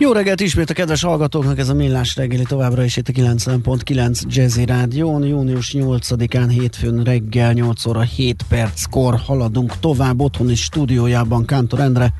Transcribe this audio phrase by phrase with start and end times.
[0.00, 4.20] Jó reggelt ismét a kedves hallgatóknak, ez a Millás reggeli továbbra is itt a 90.9
[4.28, 5.24] Jazzy Rádión.
[5.26, 12.14] Június 8-án hétfőn reggel 8 óra 7 perckor haladunk tovább otthoni stúdiójában Kántor Endre.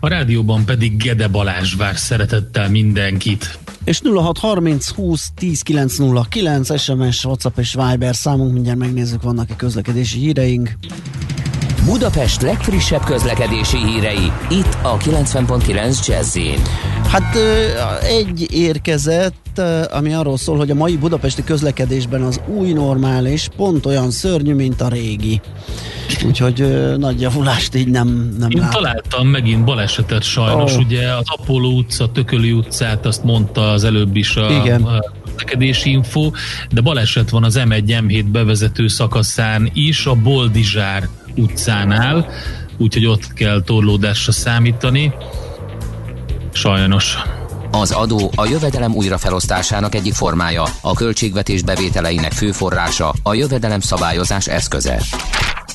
[0.00, 3.58] A rádióban pedig Gede Balázs vár szeretettel mindenkit.
[3.84, 10.70] És 0630 20 10 909 SMS, WhatsApp és Viber számunk, mindjárt megnézzük, vannak-e közlekedési híreink.
[11.84, 16.38] Budapest legfrissebb közlekedési hírei, itt a 90.9 jazz
[17.08, 17.36] Hát
[18.02, 19.60] egy érkezett,
[19.90, 24.80] ami arról szól, hogy a mai budapesti közlekedésben az új normális pont olyan szörnyű, mint
[24.80, 25.40] a régi.
[26.26, 26.66] Úgyhogy
[26.98, 28.72] nagy javulást így nem, nem Én lát.
[28.72, 30.78] találtam megint balesetet sajnos, oh.
[30.78, 34.82] ugye az Apollo utca, Tököli utcát, azt mondta az előbb is a, Igen.
[34.82, 36.30] a közlekedési info,
[36.70, 42.26] de baleset van az M1 M7 bevezető szakaszán is, a Boldizsár utcánál,
[42.78, 45.12] úgyhogy ott kell torlódásra számítani.
[46.52, 47.18] Sajnos.
[47.70, 54.46] Az adó a jövedelem újrafelosztásának egyik formája, a költségvetés bevételeinek fő forrása, a jövedelem szabályozás
[54.46, 55.02] eszköze.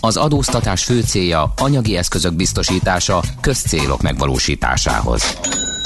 [0.02, 5.38] Az adóztatás fő célja anyagi eszközök biztosítása közcélok megvalósításához.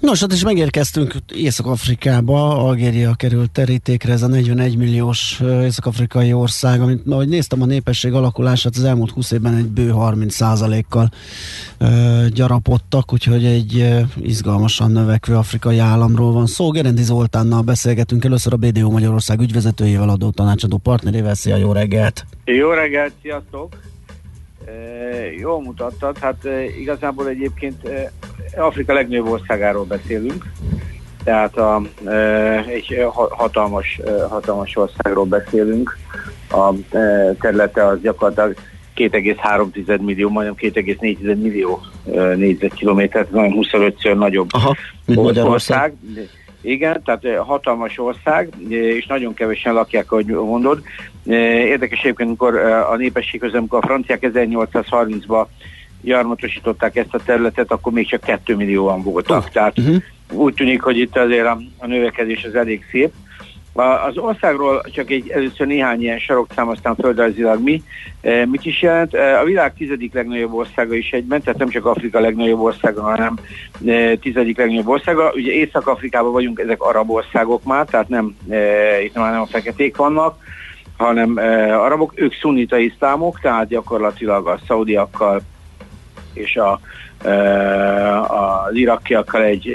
[0.00, 7.02] Nos, hát is megérkeztünk Észak-Afrikába, Algéria került terítékre, ez a 41 milliós észak-afrikai ország, amit
[7.08, 11.10] ahogy néztem a népesség alakulását, az elmúlt 20 évben egy bő 30% kal
[12.32, 16.70] gyarapodtak, úgyhogy egy ö, izgalmasan növekvő afrikai államról van szó.
[16.70, 21.34] Gerendi Zoltánnal beszélgetünk először a BDO Magyarország ügyvezetőjével, adó tanácsadó partnerével.
[21.34, 22.26] Szia, jó reggelt!
[22.44, 23.76] Jó reggelt, sziasztok!
[25.38, 26.36] Jól mutattad, hát
[26.80, 27.88] igazából egyébként
[28.56, 30.44] Afrika legnagyobb országáról beszélünk,
[31.24, 31.82] tehát a,
[32.66, 35.98] egy hatalmas, hatalmas országról beszélünk.
[36.50, 36.72] A
[37.40, 38.54] területe az gyakorlatilag
[38.96, 41.80] 2,3 millió, majdnem 2,4 millió
[42.36, 44.76] négyzetkilométer, nagyon 25-ször nagyobb Aha,
[45.48, 45.94] ország.
[46.60, 50.82] Igen, tehát hatalmas ország, és nagyon kevesen lakják, ahogy mondod.
[51.24, 55.46] Érdekes egyébként, amikor a népesség közben, amikor a franciák 1830-ban
[56.00, 59.44] gyarmatosították ezt a területet, akkor még csak 2 millióan voltak.
[59.44, 60.02] Uh, Tehát uh-huh.
[60.32, 63.12] úgy tűnik, hogy itt azért a, a növekedés az elég szép.
[63.78, 67.82] Az országról csak egy először néhány ilyen sarokszám, aztán földrajzilag mi.
[68.20, 69.14] E, mit is jelent?
[69.14, 73.38] E, a világ tizedik legnagyobb országa is egyben, tehát nem csak Afrika legnagyobb országa, hanem
[73.86, 75.32] e, tizedik legnagyobb országa.
[75.34, 78.36] Ugye Észak-Afrikában vagyunk, ezek arab országok már, tehát nem,
[79.04, 80.36] itt már nem a feketék vannak,
[80.96, 81.36] hanem
[81.70, 85.40] arabok, ők szunita iszlámok, tehát gyakorlatilag a szaudiakkal
[86.32, 86.80] és a,
[88.34, 89.68] az irakiakkal egy,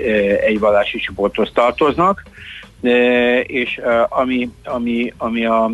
[0.46, 2.24] egy vallási csoporthoz tartoznak
[3.44, 5.69] és ami, ami, ami a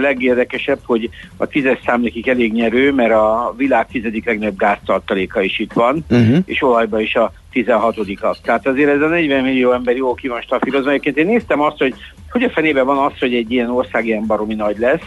[0.00, 5.58] legérdekesebb, hogy a tízes szám nekik elég nyerő, mert a világ tizedik legnagyobb gáztartaléka is
[5.58, 6.38] itt van, uh-huh.
[6.44, 7.96] és olajban is a 16
[8.42, 10.90] Tehát azért ez a 40 millió ember jó ki van stafírozva.
[10.90, 11.94] Egyébként én néztem azt, hogy
[12.30, 15.02] hogy a fenében van az, hogy egy ilyen ország ilyen baromi nagy lesz,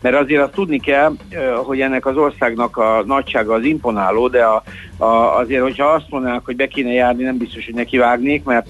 [0.00, 1.12] mert azért azt tudni kell,
[1.64, 4.62] hogy ennek az országnak a nagysága az imponáló, de a,
[4.96, 8.68] a, azért, hogyha azt mondanák, hogy be kéne járni, nem biztos, hogy nekivágnék, mert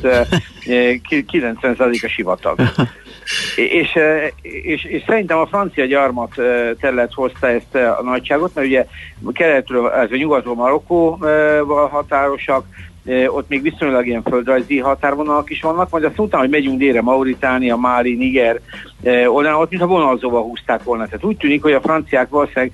[0.65, 2.59] 90% a sivatag.
[3.57, 3.99] és,
[4.43, 6.35] és, és szerintem a francia gyarmat
[6.81, 8.87] terület hozta ezt a nagyságot, mert ugye
[9.33, 12.65] keletről, ez a nyugatról Marokkóval határosak,
[13.27, 17.77] ott még viszonylag ilyen földrajzi határvonalak is vannak, majd azt utána, hogy megyünk délre, Mauritánia,
[17.77, 18.61] Máli, Niger,
[19.27, 21.05] oldalán, ott mintha vonalzóval húzták volna.
[21.05, 22.73] Tehát úgy tűnik, hogy a franciák valószínűleg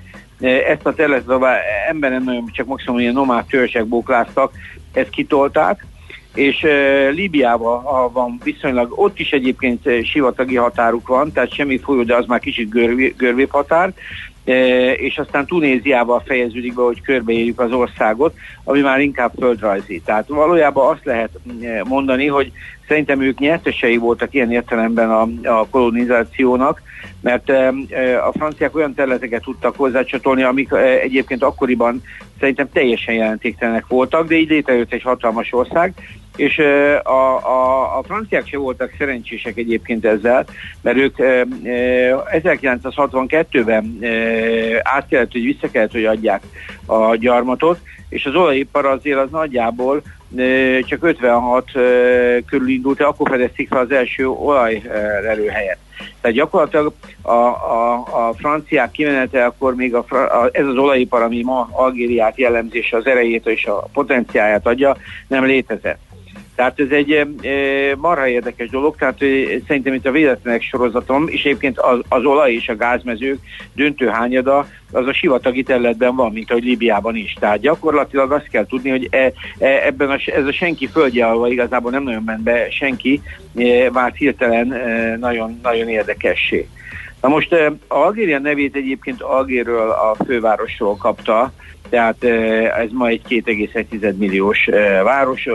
[0.69, 1.41] ezt a területet,
[1.89, 4.51] ember nem nagyon, csak maximum ilyen nomád törzsek bókláztak,
[4.93, 5.85] ezt kitolták,
[6.33, 7.83] és uh, Líbiában
[8.13, 12.69] van viszonylag, ott is egyébként sivatagi határuk van, tehát semmi folyó, de az már kicsit
[13.17, 13.93] görvé, határ,
[14.95, 20.01] és aztán Tunéziával fejeződik be, hogy körbeérjük az országot, ami már inkább földrajzi.
[20.05, 21.29] Tehát valójában azt lehet
[21.83, 22.51] mondani, hogy
[22.87, 26.81] szerintem ők nyertesei voltak ilyen értelemben a, a kolonizációnak,
[27.21, 27.49] mert
[28.27, 30.71] a franciák olyan területeket tudtak hozzácsatolni, amik
[31.01, 32.01] egyébként akkoriban
[32.39, 35.93] szerintem teljesen jelentéktelenek voltak, de így létrejött egy hatalmas ország,
[36.35, 36.57] és
[37.03, 40.45] a, a, a franciák se voltak szerencsések egyébként ezzel,
[40.81, 43.99] mert ők 1962-ben
[44.81, 46.43] át kellett, hogy vissza kellett, hogy adják
[46.85, 47.79] a gyarmatot,
[48.09, 50.01] és az olajipar azért az nagyjából
[50.81, 51.71] csak 56
[52.45, 55.77] körül indult, akkor fedezték fel az első olajelőhelyet.
[56.21, 61.43] Tehát gyakorlatilag a, a, a franciák kimenete, akkor még a, a, ez az olajipar, ami
[61.43, 64.97] ma Algériát jellemzése az erejét és a potenciáját adja,
[65.27, 65.99] nem létezett.
[66.55, 67.25] Tehát ez egy e,
[67.97, 69.17] marha érdekes dolog, tehát
[69.67, 73.39] szerintem itt a véletlenek sorozatom, és egyébként az, az olaj és a gázmezők
[73.73, 77.33] döntő hányada az a sivatagi területben van, mint ahogy Líbiában is.
[77.39, 79.33] Tehát gyakorlatilag azt kell tudni, hogy e, e,
[79.85, 83.21] ebben a, ez a senki földje, ahol igazából nem nagyon ment be senki,
[83.55, 86.67] e, vált hirtelen e, nagyon, nagyon érdekessé.
[87.21, 91.53] Na most e, Algéria nevét egyébként Algérről a fővárosról kapta,
[91.89, 92.23] tehát
[92.83, 94.69] ez ma egy 2,1 milliós
[95.03, 95.47] város,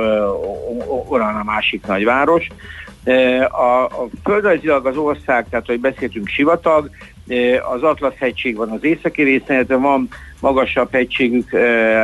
[1.08, 2.46] Orán a másik nagy város.
[3.50, 6.90] A, a földrajzilag az ország, tehát hogy beszéltünk sivatag,
[7.74, 10.08] az Atlasz hegység van az északi részen, illetve van
[10.40, 11.50] magasabb hegységük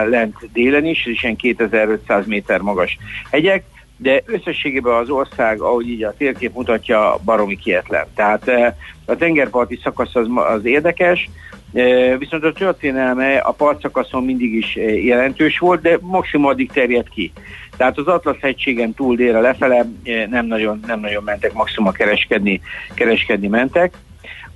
[0.09, 2.99] lent délen is, és ilyen 2500 méter magas
[3.31, 3.65] hegyek,
[3.97, 8.07] de összességében az ország, ahogy így a térkép mutatja, baromi kietlen.
[8.15, 8.51] Tehát
[9.05, 11.29] a tengerparti szakasz az, az érdekes,
[12.19, 17.33] Viszont a történelme a partszakaszon mindig is jelentős volt, de maximum addig terjed ki.
[17.77, 19.87] Tehát az Atlasz hegységen túl délre lefele
[20.31, 22.61] nem nagyon, nem nagyon mentek, maximum kereskedni,
[22.95, 23.95] kereskedni mentek.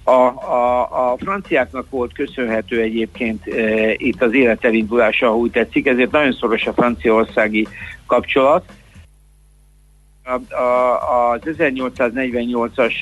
[0.04, 0.80] A, a,
[1.12, 6.32] a franciáknak volt köszönhető egyébként e, itt az élet elindulása, ha úgy tetszik, ezért nagyon
[6.32, 7.66] szoros a franciaországi
[8.06, 8.64] kapcsolat
[10.30, 12.94] az 1848-as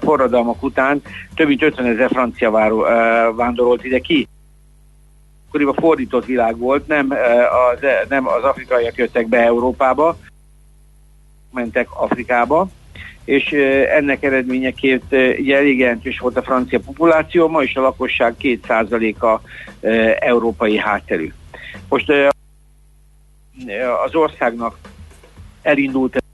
[0.00, 1.02] forradalmak után
[1.34, 2.50] több mint 50 ezer francia
[3.36, 4.28] vándorolt ide ki.
[5.46, 7.10] Akkoriban fordított világ volt, nem
[7.72, 7.78] az,
[8.08, 10.16] nem az afrikaiak jöttek be Európába,
[11.52, 12.68] mentek Afrikába,
[13.24, 13.52] és
[13.90, 15.04] ennek eredményeként
[15.38, 19.40] ugye elég jelentős volt a francia populáció, ma is a lakosság 2%-a
[20.18, 21.32] európai hátterű.
[21.88, 22.12] Most
[24.04, 24.78] az országnak
[25.62, 26.24] elindult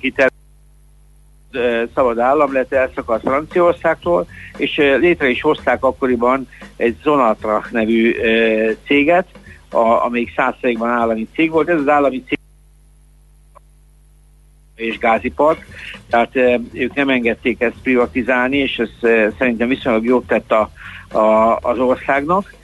[0.00, 0.30] kitel
[1.94, 8.16] szabad állam lett, elszakadt Franciaországtól, és létre is hozták akkoriban egy Zonatra nevű
[8.86, 9.26] céget,
[10.04, 11.68] amelyik százszerékban állami cég volt.
[11.68, 12.38] Ez az állami cég
[14.74, 15.64] és gázipart,
[16.08, 16.36] tehát
[16.72, 18.90] ők nem engedték ezt privatizálni, és ez
[19.38, 20.70] szerintem viszonylag jót tett a,
[21.18, 22.54] a, az országnak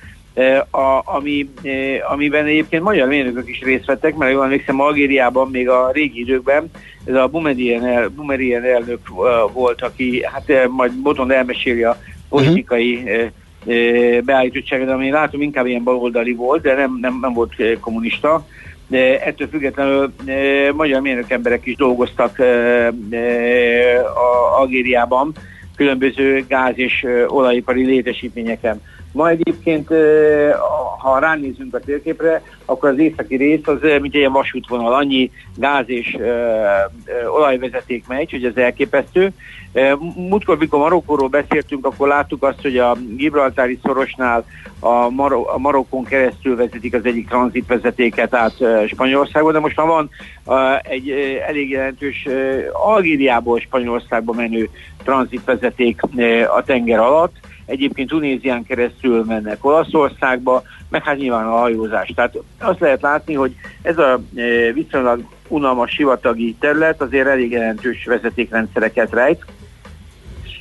[0.71, 1.51] a, ami,
[2.09, 6.71] amiben egyébként magyar mérnökök is részt vettek, mert jól emlékszem, Algériában még a régi időkben
[7.09, 9.09] ez a Bumerien, el, Bumerien elnök
[9.53, 11.97] volt, aki hát majd boton elmeséli a
[12.29, 14.25] politikai uh-huh.
[14.25, 18.47] beállítottságot, ami látom inkább ilyen baloldali volt, de nem, nem, nem volt kommunista.
[18.87, 25.33] De ettől függetlenül e, magyar mérnök emberek is dolgoztak e, e, a Algériában
[25.77, 28.81] különböző gáz- és olajipari létesítményeken.
[29.19, 29.89] Ma egyébként,
[30.99, 36.17] ha ránézünk a térképre, akkor az északi rész az mint egy vasútvonal, annyi gáz és
[37.35, 39.31] olajvezeték megy, hogy ez elképesztő.
[40.15, 44.45] Múltkor, mikor Marokkóról beszéltünk, akkor láttuk azt, hogy a Gibraltári szorosnál
[44.81, 48.55] a, Mar- a Marokkon keresztül vezetik az egyik tranzitvezetéket át
[48.87, 50.11] Spanyolországba, de most már van
[50.83, 51.11] egy
[51.47, 52.27] elég jelentős
[52.73, 54.69] Algériából Spanyolországba menő
[55.05, 56.03] tranzitvezeték
[56.57, 57.35] a tenger alatt,
[57.69, 62.13] egyébként Tunézián keresztül mennek Olaszországba, meg hát nyilván a hajózás.
[62.15, 68.05] Tehát azt lehet látni, hogy ez a e, viszonylag unalmas sivatagi terület azért elég jelentős
[68.05, 69.45] vezetékrendszereket rejt,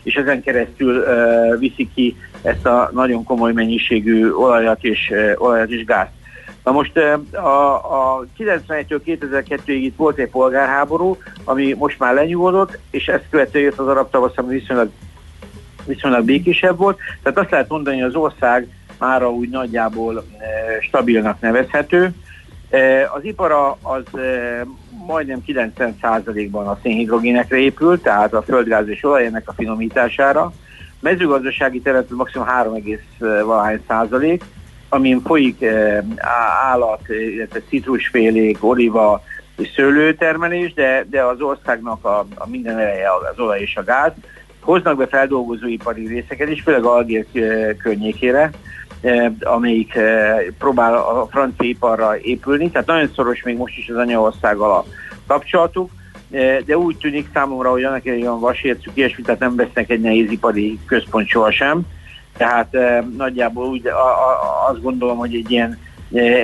[0.04, 5.70] és ezen keresztül uh, viszi ki ezt a nagyon komoly mennyiségű olajat és, uh, olajat
[5.70, 6.12] és gázt.
[6.64, 6.98] Na most
[7.32, 13.64] a, a 91-től 2002-ig itt volt egy polgárháború, ami most már lenyugodott, és ezt követően
[13.64, 14.90] jött az arab tavasz, ami viszonylag
[15.88, 18.68] viszonylag békésebb volt, tehát azt lehet mondani, hogy az ország
[19.00, 20.44] már úgy nagyjából e,
[20.82, 22.12] stabilnak nevezhető.
[22.70, 24.66] E, az ipara az e,
[25.08, 30.54] majdnem 90%-ban a szénhidrogénekre épült, tehát a földgáz és olajének a finomítására.
[31.00, 32.84] Mezőgazdasági terület maximum 3,
[33.20, 34.44] valahány százalék,
[34.90, 35.66] amin folyik
[36.72, 39.24] állat, illetve citrusfélék, oliva
[39.58, 44.12] és szőlőtermelés, de, de az országnak a, a minden eleje az olaj és a gáz
[44.68, 47.26] hoznak be feldolgozóipari részeket is, főleg Algér
[47.78, 48.52] környékére,
[49.42, 50.00] amelyik
[50.58, 54.86] próbál a francia iparra épülni, tehát nagyon szoros még most is az anyaországgal a
[55.28, 55.92] kapcsolatuk,
[56.66, 60.80] de úgy tűnik számomra, hogy annak egy olyan vasércük, ilyesmi, tehát nem vesznek egy nehézipari
[60.86, 61.82] központ sohasem,
[62.38, 62.78] tehát
[63.18, 63.82] nagyjából úgy
[64.70, 65.80] azt gondolom, hogy egy ilyen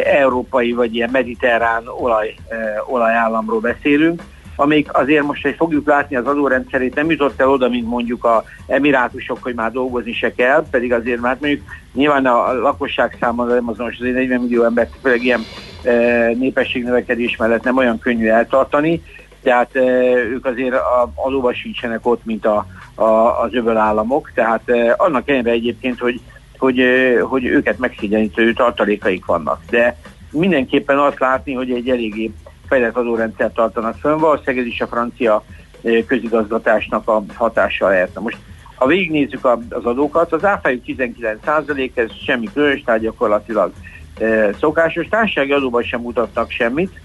[0.03, 2.35] európai vagy ilyen mediterrán olaj,
[2.87, 4.21] olajállamról beszélünk,
[4.55, 8.43] amik azért most, hogy fogjuk látni az adórendszerét, nem jutott el oda, mint mondjuk a
[8.67, 11.61] emirátusok, hogy már dolgozni se kell, pedig azért már mondjuk
[11.93, 15.45] nyilván a lakosság számára nem azonos, azért 40 millió embert, főleg ilyen
[15.83, 15.91] e,
[16.33, 19.03] népességnövekedés mellett nem olyan könnyű eltartani,
[19.41, 19.81] tehát e,
[20.15, 25.29] ők azért a, adóba sincsenek ott, mint a, a, az öböl államok, tehát e, annak
[25.29, 26.19] ellenére egyébként, hogy,
[26.57, 26.83] hogy,
[27.21, 29.61] hogy őket megszigyenítő tartalékaik vannak.
[29.69, 29.97] De
[30.31, 32.31] mindenképpen azt látni, hogy egy eléggé
[32.73, 35.43] fejlett adórendszert tartanak fönn, valószínűleg ez is a francia
[36.07, 38.19] közigazgatásnak a hatása lehet.
[38.19, 38.37] Most
[38.75, 43.71] ha végignézzük az adókat, az áfájuk 19% ez semmi különös, tehát gyakorlatilag
[44.59, 45.07] szokásos.
[45.07, 47.01] Társasági adóban sem mutattak semmit,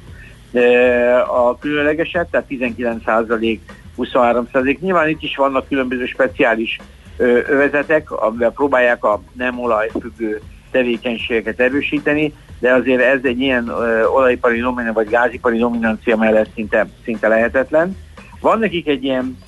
[1.26, 3.58] a különlegeset, tehát 19%
[3.96, 4.48] 23
[4.80, 6.78] Nyilván itt is vannak különböző speciális
[7.48, 13.68] övezetek, amivel próbálják a nem olajfüggő tevékenységeket erősíteni, de azért ez egy ilyen
[14.14, 17.96] olajipari dominancia vagy gázipari dominancia mellett szinte, szinte lehetetlen.
[18.40, 19.38] Van nekik egy ilyen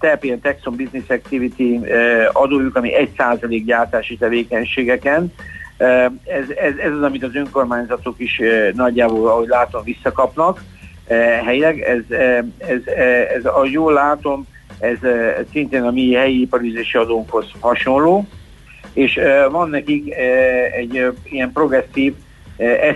[0.00, 1.80] TEP, ilyen Tax on Business Activity
[2.32, 5.32] adójuk, ami 1% gyártási tevékenységeken.
[5.76, 8.40] Ez, ez, ez az, amit az önkormányzatok is
[8.74, 10.62] nagyjából, ahogy látom, visszakapnak
[11.44, 11.80] helyileg.
[11.80, 12.16] Ez,
[12.58, 12.86] ez,
[13.36, 14.46] ez, ahogy jól látom,
[14.78, 15.02] ez,
[15.38, 18.26] ez szintén a mi helyi iparizési adónkhoz hasonló
[18.92, 19.20] és
[19.50, 20.14] van nekik
[20.72, 22.14] egy ilyen progresszív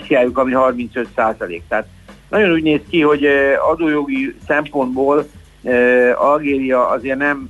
[0.02, 1.62] SZI-juk, ami 35 százalék.
[1.68, 1.86] Tehát
[2.30, 3.28] nagyon úgy néz ki, hogy
[3.70, 5.26] adójogi szempontból
[6.14, 7.48] Algéria azért nem,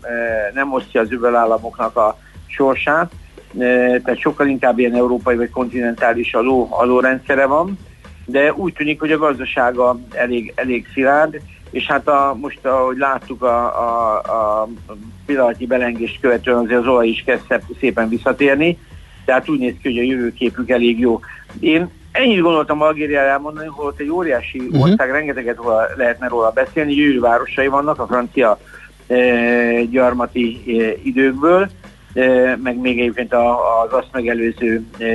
[0.54, 3.12] nem osztja az államoknak a sorsát,
[3.58, 7.78] tehát sokkal inkább ilyen európai vagy kontinentális adó, adórendszere van,
[8.24, 11.40] de úgy tűnik, hogy a gazdasága elég, elég szilárd,
[11.76, 14.68] és hát a, most ahogy láttuk a, a, a
[15.26, 18.78] pillanatnyi belengést követően azért az olaj is kezd szépen visszatérni,
[19.24, 21.20] tehát úgy néz ki, hogy a jövőképük elég jó.
[21.60, 24.82] Én ennyit gondoltam Algériára elmondani, hogy ott egy óriási uh-huh.
[24.82, 28.58] ország, rengeteget róla, lehetne róla beszélni, gyönyörű városai vannak a francia
[29.06, 31.68] e, gyarmati e, időkből,
[32.14, 35.06] e, meg még egyébként a, az azt megelőző e,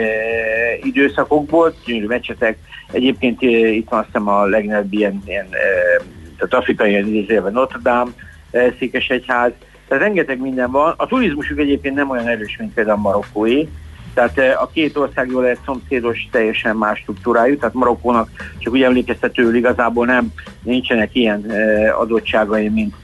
[0.83, 2.57] időszakokból, gyönyörű mecsetek.
[2.91, 7.79] Egyébként e, itt van azt hiszem a legnagyobb ilyen, ilyen e, tehát afrikai idézőjelben Notre
[7.83, 8.11] Dame,
[8.51, 9.51] eh, Székesegyház,
[9.87, 10.93] tehát rengeteg minden van.
[10.97, 13.67] A turizmusuk egyébként nem olyan erős, mint például a marokkói,
[14.13, 18.83] tehát eh, a két ország jól lehet szomszédos, teljesen más struktúrájú, tehát Marokkónak csak úgy
[18.83, 20.33] emlékeztetőül igazából nem
[20.63, 22.95] nincsenek ilyen eh, adottságai, mint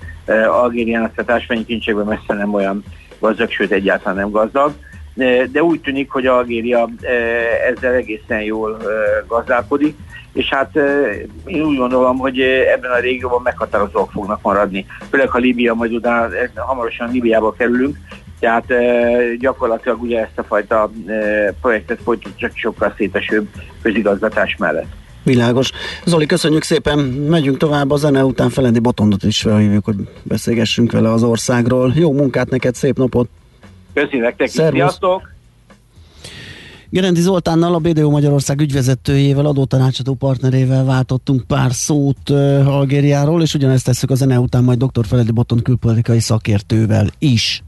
[0.47, 2.83] Algériának, tehát ásványi kincsekben messze nem olyan
[3.19, 4.73] gazdag, sőt egyáltalán nem gazdag.
[5.51, 6.89] De úgy tűnik, hogy Algéria
[7.67, 8.77] ezzel egészen jól
[9.27, 9.95] gazdálkodik
[10.37, 10.75] és hát
[11.45, 12.39] én úgy gondolom, hogy
[12.75, 14.85] ebben a régióban meghatározóak fognak maradni.
[15.09, 17.97] Főleg, ha Líbia majd utána hamarosan Líbiába kerülünk,
[18.39, 18.65] tehát
[19.39, 20.91] gyakorlatilag ugye ezt a fajta
[21.61, 23.47] projektet folytatjuk csak sokkal szétesőbb
[23.81, 24.91] közigazgatás mellett.
[25.23, 25.71] Világos.
[26.05, 31.11] Zoli, köszönjük szépen, megyünk tovább, a zene után Felendi Botondot is felhívjuk, hogy beszélgessünk vele
[31.11, 31.93] az országról.
[31.95, 33.29] Jó munkát neked, szép napot!
[33.93, 35.35] Köszönjük nektek, sziasztok!
[36.89, 43.85] Gerendi Zoltánnal, a BDO Magyarország ügyvezetőjével, adótanácsadó partnerével váltottunk pár szót uh, Algériáról, és ugyanezt
[43.85, 45.05] tesszük a zene után majd dr.
[45.05, 47.63] Feledi Boton külpolitikai szakértővel is.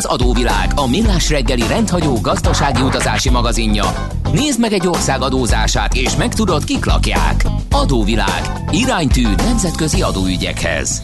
[0.00, 4.08] Az adóvilág, a millás reggeli rendhagyó gazdasági utazási magazinja.
[4.32, 7.44] Nézd meg egy ország adózását, és megtudod, kik lakják.
[7.70, 8.64] Adóvilág.
[8.70, 11.02] Iránytű nemzetközi adóügyekhez.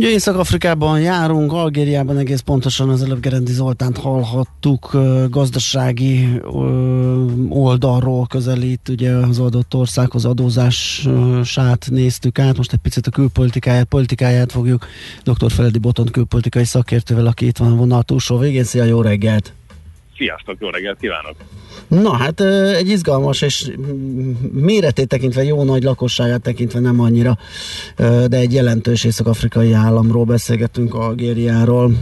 [0.00, 4.96] Észak-Afrikában járunk, Algériában egész pontosan az előbb Gerendi Zoltánt hallhattuk,
[5.30, 6.40] gazdasági
[7.48, 14.52] oldalról közelít, ugye az adott országhoz adózását néztük át, most egy picit a külpolitikáját, politikáját
[14.52, 14.86] fogjuk
[15.24, 15.50] dr.
[15.50, 18.64] Feledi Botont külpolitikai szakértővel, aki itt van a vonal túlsó végén.
[18.64, 19.52] Szia, jó reggelt!
[20.18, 21.34] Sziasztok, jó reggelt kívánok!
[21.88, 22.40] Na hát
[22.76, 23.70] egy izgalmas és
[24.52, 27.38] méretét tekintve jó nagy lakosságát tekintve nem annyira,
[27.96, 31.92] de egy jelentős észak-afrikai államról beszélgetünk, Algériáról.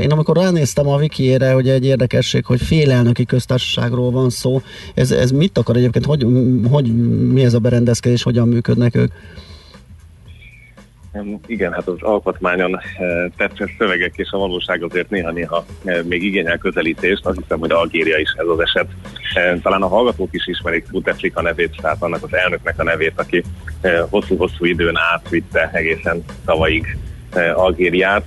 [0.00, 4.62] Én amikor ránéztem a wikiére, hogy egy érdekesség, hogy félelnöki köztársaságról van szó,
[4.94, 6.26] ez, ez mit akar egyébként, hogy,
[6.70, 6.94] hogy
[7.32, 9.12] mi ez a berendezkedés, hogyan működnek ők?
[11.46, 12.82] Igen, hát az alkotmányon eh,
[13.36, 17.26] tetszett szövegek és a valóság azért néha-néha eh, még igényel közelítést.
[17.26, 18.86] Azt hiszem, hogy Algéria is ez az eset.
[19.34, 23.42] Eh, talán a hallgatók is ismerik Bouteflika nevét, tehát annak az elnöknek a nevét, aki
[24.10, 26.98] hosszú-hosszú időn átvitte egészen tavalyig
[27.54, 28.24] Algériát,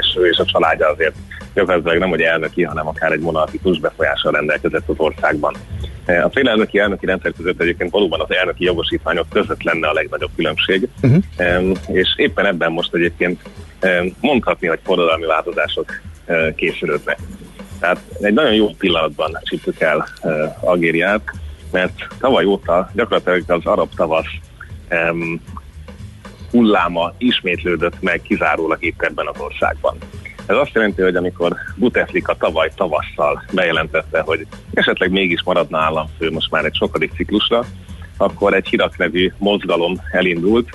[0.00, 1.14] és ő és a családja azért
[1.54, 5.54] gyakorlatilag nem hogy elnöki, hanem akár egy monarchikus befolyással rendelkezett az országban.
[6.06, 10.88] A félelnöki elnöki rendszer között egyébként valóban az elnöki jogosítványok között lenne a legnagyobb különbség,
[11.02, 11.76] uh-huh.
[11.86, 13.40] és éppen ebben most egyébként
[14.20, 16.00] mondhatni, hogy forradalmi változások
[16.56, 17.18] készülődnek.
[17.80, 20.08] Tehát egy nagyon jó pillanatban csíptük el
[20.60, 21.30] Algériát,
[21.72, 24.30] mert tavaly óta gyakorlatilag az arab tavasz
[26.50, 29.96] hulláma ismétlődött meg kizárólag itt ebben az országban.
[30.46, 36.50] Ez azt jelenti, hogy amikor Buteflika tavaly tavasszal bejelentette, hogy esetleg mégis maradna államfő most
[36.50, 37.64] már egy sokadik ciklusra,
[38.16, 40.68] akkor egy Hirak nevű mozgalom elindult,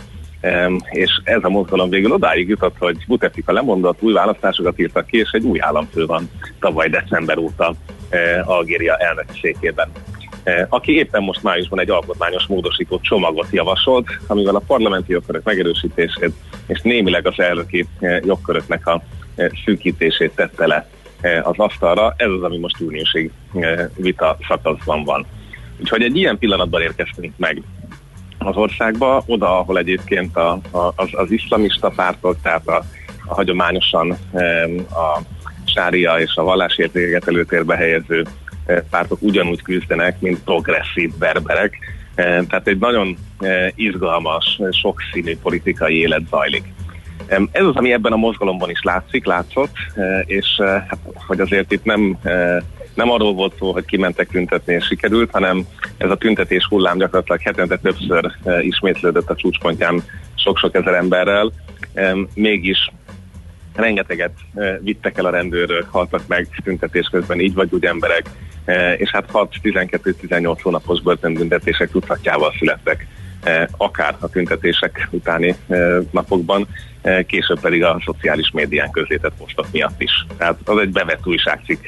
[0.90, 5.30] és ez a mozgalom végül odáig jutott, hogy Buteflika lemondott, új választásokat írtak ki, és
[5.32, 6.30] egy új államfő van
[6.60, 7.74] tavaly december óta
[8.10, 9.92] eh, Algéria elnökségében.
[10.44, 16.34] Eh, aki éppen most májusban egy alkotmányos módosító csomagot javasolt, amivel a parlamenti jogkörök megerősítését
[16.68, 19.02] és némileg az elnöki eh, jogköröknek a
[19.66, 20.90] szűkítését tette le
[21.44, 22.14] az asztalra.
[22.18, 23.32] Ez az, ami most júniusig
[23.96, 25.26] vita szakaszban van.
[25.80, 27.62] Úgyhogy egy ilyen pillanatban érkeztünk meg
[28.38, 32.84] az országba, oda, ahol egyébként a, a, az, az iszlamista pártok, tehát a,
[33.26, 34.12] a hagyományosan
[34.90, 35.20] a
[35.66, 38.26] sária és a vallásértékeket előtérbe helyező
[38.90, 41.78] pártok ugyanúgy küzdenek, mint progresszív berberek.
[42.16, 43.18] Tehát egy nagyon
[43.76, 46.64] izgalmas, sokszínű politikai élet zajlik.
[47.30, 51.72] Ez az, ami ebben a mozgalomban is látszik, látszott, e, és e, hát, hogy azért
[51.72, 52.64] itt nem, e,
[52.94, 57.42] nem arról volt szó, hogy kimentek tüntetni és sikerült, hanem ez a tüntetés hullám gyakorlatilag
[57.42, 60.04] hetente többször ismétlődött a csúcspontján
[60.36, 61.52] sok-sok ezer emberrel,
[62.34, 62.92] mégis
[63.76, 64.34] rengeteget
[64.80, 68.30] vittek el a rendőrök, haltak meg tüntetés közben így vagy úgy emberek,
[68.98, 73.08] és hát 6-12-18 hónapos börtönbüntetések tucatjával születtek
[73.78, 75.56] akár a tüntetések utáni
[76.12, 76.68] napokban,
[77.28, 80.26] később pedig a szociális médián közétett postok miatt is.
[80.38, 81.86] Tehát az egy bevett újságcikk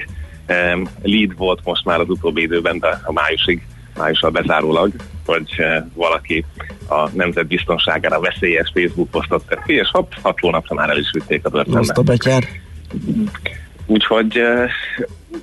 [1.02, 3.66] lead volt most már az utóbbi időben, de a májusig,
[3.98, 4.94] májussal bezárólag,
[5.26, 6.46] hogy valaki
[6.90, 11.46] a nemzetbiztonságára veszélyes Facebook posztot tett ki, és hopp, hat hónapra már el is vitték
[11.46, 11.80] a börtönbe.
[13.86, 14.42] Úgyhogy,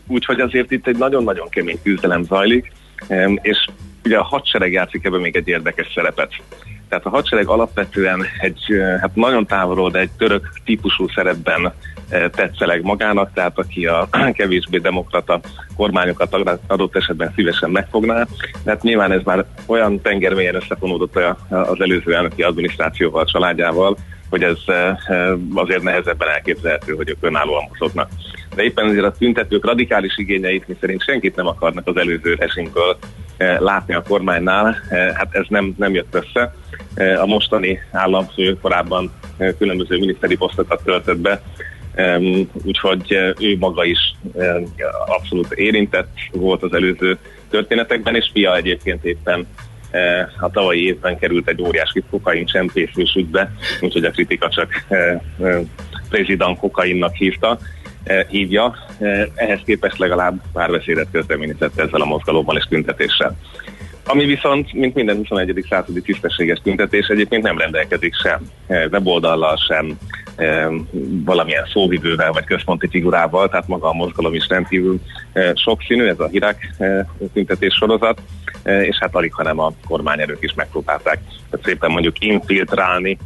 [0.07, 2.73] úgyhogy azért itt egy nagyon-nagyon kemény küzdelem zajlik,
[3.40, 3.68] és
[4.05, 6.33] ugye a hadsereg játszik ebben még egy érdekes szerepet.
[6.89, 8.65] Tehát a hadsereg alapvetően egy
[9.01, 11.73] hát nagyon távolról, de egy török típusú szerepben
[12.09, 15.41] tetszeleg magának, tehát aki a kevésbé demokrata
[15.77, 18.27] kormányokat adott esetben szívesen megfogná.
[18.65, 21.17] Tehát nyilván ez már olyan tengermélyen összefonódott
[21.49, 23.97] az előző elnöki adminisztrációval, családjával,
[24.31, 24.59] hogy ez
[25.55, 28.09] azért nehezebben elképzelhető, hogy ők önállóan mozognak.
[28.55, 32.99] De éppen ezért a tüntetők radikális igényeit, mi szerint senkit nem akarnak az előző rezsimből
[33.38, 36.55] látni a kormánynál, hát ez nem, nem jött össze.
[37.20, 39.12] A mostani államfő korábban
[39.59, 41.42] különböző miniszteri posztokat töltött be,
[42.64, 44.14] úgyhogy ő maga is
[45.07, 47.18] abszolút érintett volt az előző
[47.51, 49.46] történetekben, és fia egyébként éppen
[50.40, 54.85] a tavalyi évben került egy óriási kokain csempészős ügybe, úgyhogy a kritika csak
[56.09, 57.59] prezident kokainnak hívta,
[58.29, 58.77] hívja.
[59.35, 63.37] Ehhez képest legalább párbeszédet kezdeményezett ezzel a mozgalommal és tüntetéssel.
[64.05, 65.64] Ami viszont, mint minden 21.
[65.68, 69.99] századi tisztességes tüntetés, egyébként nem rendelkezik sem weboldallal, sem
[71.24, 75.01] valamilyen szóvivővel vagy központi figurával, tehát maga a mozgalom is rendkívül
[75.55, 76.74] sokszínű, ez a hírek
[77.33, 78.20] tüntetés sorozat,
[78.62, 81.20] és hát alig, hanem a kormányerők is megpróbálták
[81.51, 83.18] tehát szépen mondjuk infiltrálni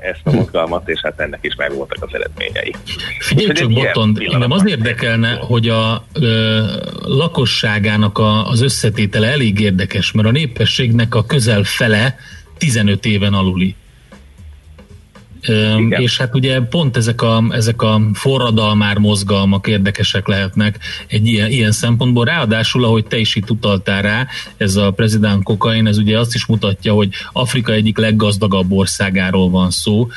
[0.00, 2.74] ezt a mozgalmat, és hát ennek is megvoltak az eredményei.
[3.18, 6.60] Figyelj csak, Botond, engem az érdekelne, hogy a ö,
[7.04, 12.16] lakosságának a, az összetétele elég érdekes, mert a népességnek a közel fele
[12.58, 13.74] 15 éven aluli.
[15.42, 16.00] Igen.
[16.00, 21.72] És hát ugye pont ezek a, ezek a forradalmár mozgalmak érdekesek lehetnek egy ilyen, ilyen
[21.72, 22.24] szempontból.
[22.24, 24.26] Ráadásul, ahogy te is itt utaltál rá,
[24.56, 29.70] ez a prezident kokain, ez ugye azt is mutatja, hogy Afrika egyik leggazdagabb országáról van
[29.70, 30.08] szó,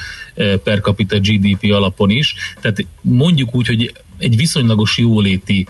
[0.63, 2.35] per capita GDP alapon is.
[2.61, 5.67] Tehát mondjuk úgy, hogy egy viszonylagos jóléti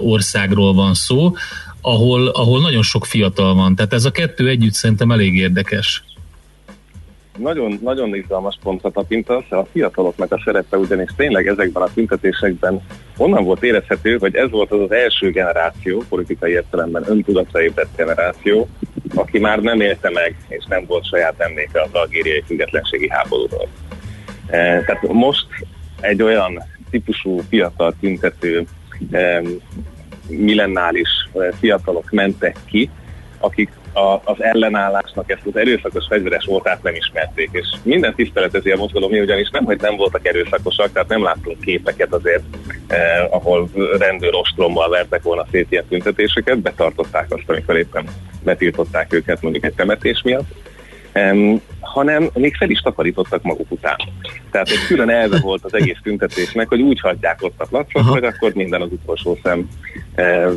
[0.00, 1.34] országról van szó,
[1.80, 3.74] ahol, ahol nagyon sok fiatal van.
[3.74, 6.02] Tehát ez a kettő együtt szerintem elég érdekes
[7.40, 12.80] nagyon, nagyon izgalmas pontra tapintasz, a fiataloknak a szerepe ugyanis tényleg ezekben a tüntetésekben
[13.16, 18.68] onnan volt érezhető, hogy ez volt az az első generáció, politikai értelemben öntudatra ébredt generáció,
[19.14, 23.68] aki már nem élte meg, és nem volt saját emléke az algériai függetlenségi háborúról.
[24.46, 25.46] E, tehát most
[26.00, 28.66] egy olyan típusú fiatal tüntető,
[29.10, 29.42] e,
[30.28, 32.90] millennális e, fiatalok mentek ki,
[33.40, 38.76] akik a, az ellenállásnak ezt az erőszakos fegyveres voltát nem ismerték, és minden tiszteletezi a
[38.76, 42.42] mozgalom, ugyanis nem, hogy nem voltak erőszakosak, tehát nem láttunk képeket azért,
[42.86, 48.04] eh, ahol rendőr ostrommal vertek volna szét ilyen tüntetéseket, betartották azt, amikor éppen
[48.42, 50.48] betiltották őket mondjuk egy temetés miatt
[51.14, 53.96] um, hanem még fel is takarítottak maguk után.
[54.50, 58.24] Tehát egy külön elve volt az egész tüntetésnek, hogy úgy hagyják ott a placot, hogy
[58.24, 59.68] akkor minden az utolsó szem
[60.14, 60.48] e,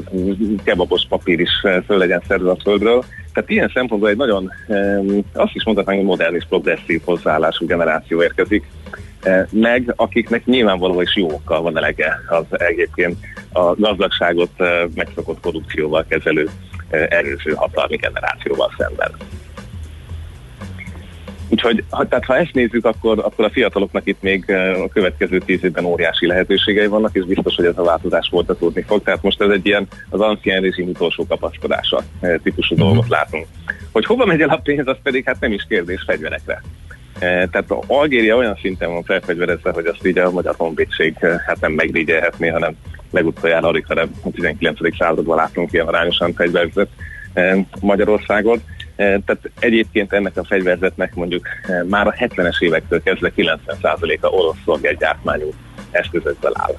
[0.63, 3.03] kebabos papír is e, föl legyen szedve a földről.
[3.33, 4.99] Tehát ilyen szempontból egy nagyon, e,
[5.33, 8.67] azt is mondhatnánk, hogy modern és progresszív hozzáállású generáció érkezik,
[9.21, 13.17] e, meg akiknek nyilvánvalóan is jókkal van elege az egyébként
[13.51, 16.49] a gazdagságot e, megszokott korrupcióval kezelő
[16.89, 19.11] e, erőső hatalmi generációval szemben.
[21.53, 25.37] Úgyhogy ha, tehát ha ezt nézzük, akkor, akkor a fiataloknak itt még eh, a következő
[25.37, 29.03] tíz évben óriási lehetőségei vannak, és biztos, hogy ez a változás folytatódni fog.
[29.03, 32.89] Tehát most ez egy ilyen az ancien rezsim utolsó kapaszkodása eh, típusú uh-huh.
[32.89, 33.45] dolgot látunk.
[33.91, 36.61] Hogy hova megy el a pénz, az pedig hát nem is kérdés fegyverekre.
[37.19, 41.59] Eh, tehát a Algéria olyan szinten van felfegyverezve, hogy azt így a magyar honvédség hát
[41.59, 42.75] nem megrigyelhetné, hanem
[43.11, 44.97] legutoljára alig, hanem a 19.
[44.97, 46.91] században látunk ilyen arányosan fegyverzett
[47.79, 48.59] Magyarországot.
[48.95, 54.57] Eh, tehát egyébként ennek a fegyverzetnek mondjuk eh, már a 70-es évektől kezdve 90%-a orosz
[54.65, 55.49] szolgáltgyártmányú
[55.91, 56.75] eszközökből áll.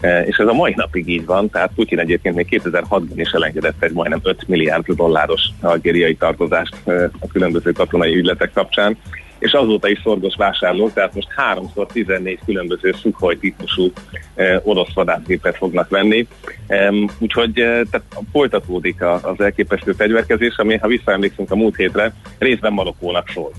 [0.00, 3.82] Eh, és ez a mai napig így van, tehát Putyin egyébként még 2006-ban is elengedett
[3.82, 6.74] egy majdnem 5 milliárd dolláros algériai tartozást
[7.20, 8.98] a különböző katonai ügyletek kapcsán,
[9.40, 13.92] és azóta is szorgos vásárló, tehát most háromszor 14 különböző Sukhoi típusú
[14.34, 16.26] e, orosz vadászgépet fognak venni.
[16.66, 22.72] E, úgyhogy e, tehát folytatódik az elképesztő fegyverkezés, ami, ha visszaemlékszünk a múlt hétre, részben
[22.72, 23.52] Marokkónak szól.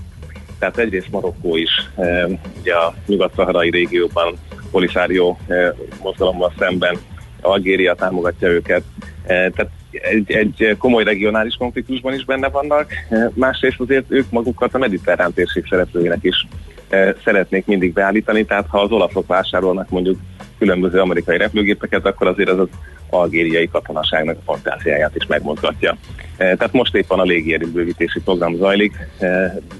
[0.58, 2.26] Tehát egyrészt Marokkó is e,
[2.60, 4.34] ugye a nyugat-szaharai régióban
[4.70, 6.96] Polisárió e, mozgalommal szemben
[7.40, 8.82] Algéria támogatja őket.
[9.26, 14.74] E, tehát egy, egy komoly regionális konfliktusban is benne vannak, e, másrészt azért ők magukat
[14.74, 16.46] a mediterrán térség szereplőinek is
[16.88, 20.18] e, szeretnék mindig beállítani, tehát ha az olaszok vásárolnak mondjuk
[20.58, 22.68] különböző amerikai repülőgépeket, akkor azért az az
[23.10, 25.96] algériai katonaságnak a fantáziáját is megmozgatja.
[26.36, 28.92] E, tehát most éppen a légierőbővítési program zajlik,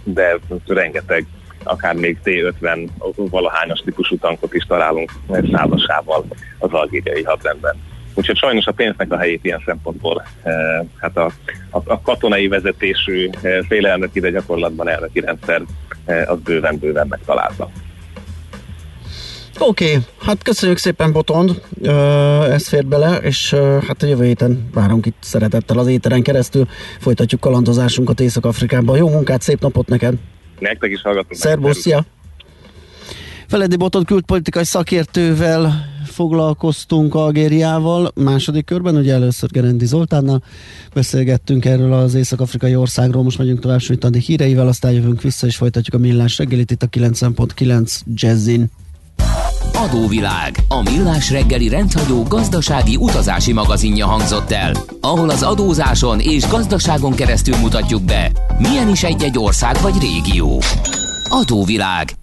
[0.05, 1.27] de rengeteg
[1.65, 5.13] akár még T-50 valahányos típusú tankot is találunk
[5.53, 6.25] százasával
[6.59, 7.77] az algériai hadrendben.
[8.15, 10.55] Úgyhogy sajnos a pénznek a helyét ilyen szempontból eh,
[10.99, 11.31] hát a,
[11.71, 15.63] a, a katonai vezetésű eh, félelnöki, de gyakorlatban elnöki rendszer
[16.05, 17.71] eh, az bőven-bőven megtalálta.
[19.59, 21.63] Oké, okay, hát köszönjük szépen Botond,
[22.51, 23.55] ez fért bele, és
[23.87, 28.97] hát a jövő héten várunk itt szeretettel az éteren keresztül, folytatjuk kalandozásunkat Észak-Afrikában.
[28.97, 30.15] Jó munkát, szép napot neked!
[30.59, 31.35] Nektek is hallgatunk.
[31.35, 32.05] Szerbusz, szia!
[33.47, 40.43] Feledi Botond külpolitikai szakértővel foglalkoztunk Algériával második körben, ugye először Gerendi Zoltánnal
[40.95, 45.95] beszélgettünk erről az észak-afrikai országról, most megyünk tovább Svitandi híreivel, aztán jövünk vissza és folytatjuk
[45.95, 48.71] a millás reggelit itt a 9.9 Jazzin.
[49.73, 57.13] Adóvilág, a millás reggeli rendhagyó gazdasági utazási magazinja hangzott el, ahol az adózáson és gazdaságon
[57.13, 60.61] keresztül mutatjuk be, milyen is egy-egy ország vagy régió.
[61.29, 62.13] Adóvilág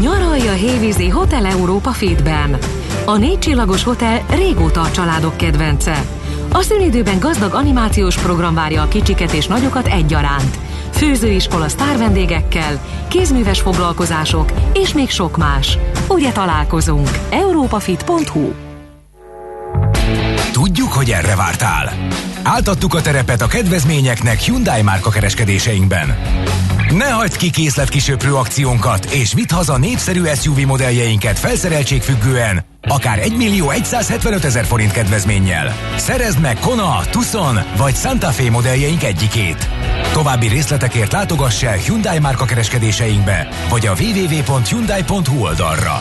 [0.00, 2.58] Nyaralja Hévízi Hotel Európa Fitben.
[3.04, 6.04] A négy csillagos hotel régóta a családok kedvence.
[6.52, 10.58] A szünidőben gazdag animációs program várja a kicsiket és nagyokat egyaránt.
[10.90, 15.78] Főzőiskola sztárvendégekkel, kézműves foglalkozások és még sok más.
[16.08, 17.08] Ugye találkozunk?
[17.30, 18.52] europafit.hu
[20.52, 21.92] Tudjuk, hogy erre vártál.
[22.46, 26.18] Áltattuk a terepet a kedvezményeknek Hyundai márka kereskedéseinkben.
[26.90, 33.36] Ne hagyd ki készletkisöprő akciónkat, és vidd haza népszerű SUV modelljeinket felszereltség függően, akár 1
[33.36, 35.72] millió 175 ezer forint kedvezménnyel.
[35.96, 39.68] Szerezd meg Kona, Tucson vagy Santa Fe modelljeink egyikét.
[40.12, 46.00] További részletekért látogass el Hyundai márka kereskedéseinkbe, vagy a www.hyundai.hu oldalra.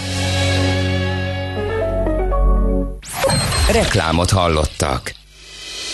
[3.72, 5.22] Reklámot hallottak.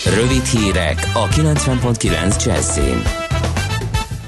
[0.04, 3.02] Rövid hírek a 90.9 Jazzin.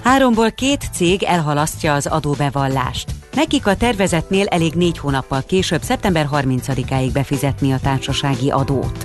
[0.02, 3.10] Háromból két cég elhalasztja az adóbevallást.
[3.34, 9.04] Nekik a tervezetnél elég négy hónappal később, szeptember 30-áig befizetni a társasági adót.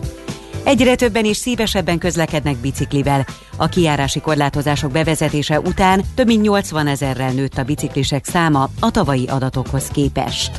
[0.63, 3.25] Egyre többen és szívesebben közlekednek biciklivel.
[3.58, 9.27] A kijárási korlátozások bevezetése után több mint 80 ezerrel nőtt a biciklisek száma a tavalyi
[9.27, 10.51] adatokhoz képest.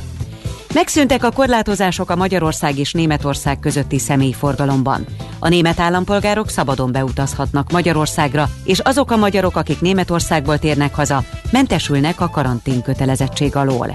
[0.73, 5.05] Megszűntek a korlátozások a Magyarország és Németország közötti személyforgalomban.
[5.39, 12.21] A német állampolgárok szabadon beutazhatnak Magyarországra, és azok a magyarok, akik Németországból térnek haza, mentesülnek
[12.21, 13.91] a karantén kötelezettség alól.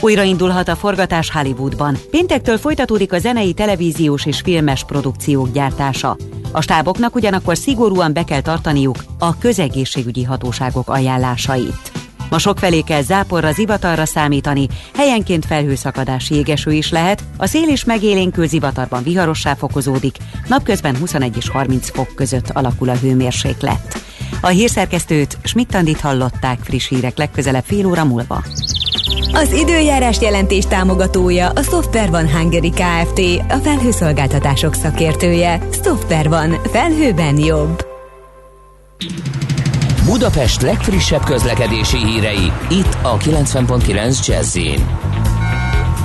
[0.00, 1.96] Újraindulhat a forgatás Hollywoodban.
[2.10, 6.16] Péntektől folytatódik a zenei, televíziós és filmes produkciók gyártása.
[6.52, 12.03] A stáboknak ugyanakkor szigorúan be kell tartaniuk a közegészségügyi hatóságok ajánlásait.
[12.30, 18.46] Ma sokfelé kell záporra, zivatarra számítani, helyenként felhőszakadási égeső is lehet, a szél is megélénkül
[18.46, 20.16] zivatarban viharossá fokozódik,
[20.48, 24.02] napközben 21 és 30 fok között alakul a hőmérséklet.
[24.40, 28.42] A hírszerkesztőt Schmidt-Tandit hallották friss hírek legközelebb fél óra múlva.
[29.32, 33.20] Az időjárás jelentés támogatója a Software van Hungary Kft.
[33.48, 35.68] A felhőszolgáltatások szakértője.
[35.84, 36.60] Software van.
[36.72, 37.84] Felhőben jobb.
[40.04, 44.58] Budapest legfrissebb közlekedési hírei, itt a 90.9 jazz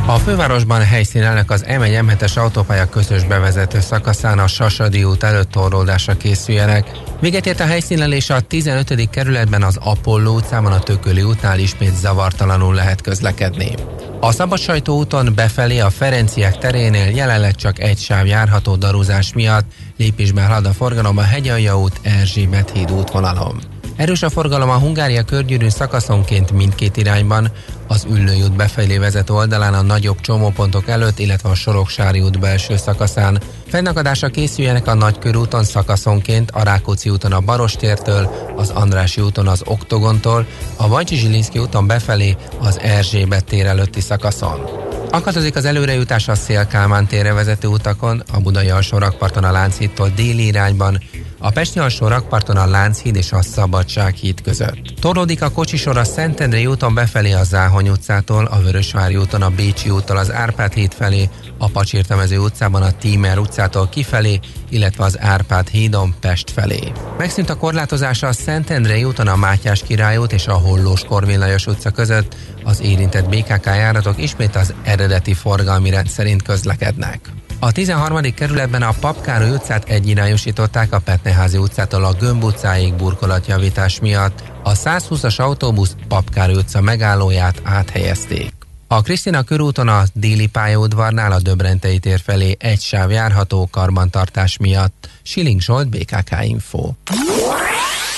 [0.09, 6.91] a fővárosban helyszínelnek az M1-M7-es autópálya közös bevezető szakaszán a Sasadi út előtt torlódásra készüljenek.
[7.19, 9.09] Véget ért a helyszínelés a 15.
[9.09, 13.73] kerületben az Apollo utcában a Tököli útnál ismét zavartalanul lehet közlekedni.
[14.19, 19.65] A Szabadsajtó úton befelé a Ferenciek terénél jelenleg csak egy sáv járható darúzás miatt
[19.97, 23.78] lépésben halad a forgalom a Hegyalja út Erzsébet híd útvonalon.
[23.99, 27.51] Erős a forgalom a Hungária körgyűrűn szakaszonként mindkét irányban,
[27.89, 32.78] az Üllői út befelé vezető oldalán a nagyobb csomópontok előtt, illetve a Soroksári út belső
[32.78, 33.41] szakaszán.
[33.67, 40.45] Fennakadásra készüljenek a Nagykörúton szakaszonként, a Rákóczi úton a Barostértől, az Andrási úton az Oktogontól,
[40.75, 44.88] a Vajcsi Zsilinszki úton befelé az Erzsébet tér előtti szakaszon.
[45.12, 50.45] Akadozik az előrejutás a Szélkálmán térre vezető utakon, a Budai alsó rakparton a Lánchídtól déli
[50.45, 51.02] irányban,
[51.39, 54.78] a Pesti alsó rakparton a Lánchíd és a Szabadsághíd között.
[54.99, 57.43] Torlódik a kocsisor a Szentendrei úton befelé a
[57.79, 62.81] Záhony utcától, a Vörösvári úton a Bécsi úttól az Árpád híd felé, a Pacsirtemező utcában
[62.81, 64.39] a Tímer utcától kifelé,
[64.69, 66.91] illetve az Árpád hídon Pest felé.
[67.17, 71.65] Megszűnt a korlátozása a Szentendrei úton a Mátyás Király út és a Hollós Korvin Lajos
[71.65, 77.29] utca között, az érintett BKK járatok ismét az eredeti forgalmi rend szerint közlekednek.
[77.61, 78.21] A 13.
[78.33, 84.43] kerületben a Papkároly utcát egyirányosították a Petneházi utcától a Gömb utcáig burkolatjavítás miatt.
[84.63, 88.53] A 120-as autóbusz Papkároly utca megállóját áthelyezték.
[88.87, 95.09] A Krisztina körúton a déli pályaudvarnál a Döbrentei tér felé egy sáv járható karbantartás miatt.
[95.21, 96.91] Siling Zsolt, BKK Info.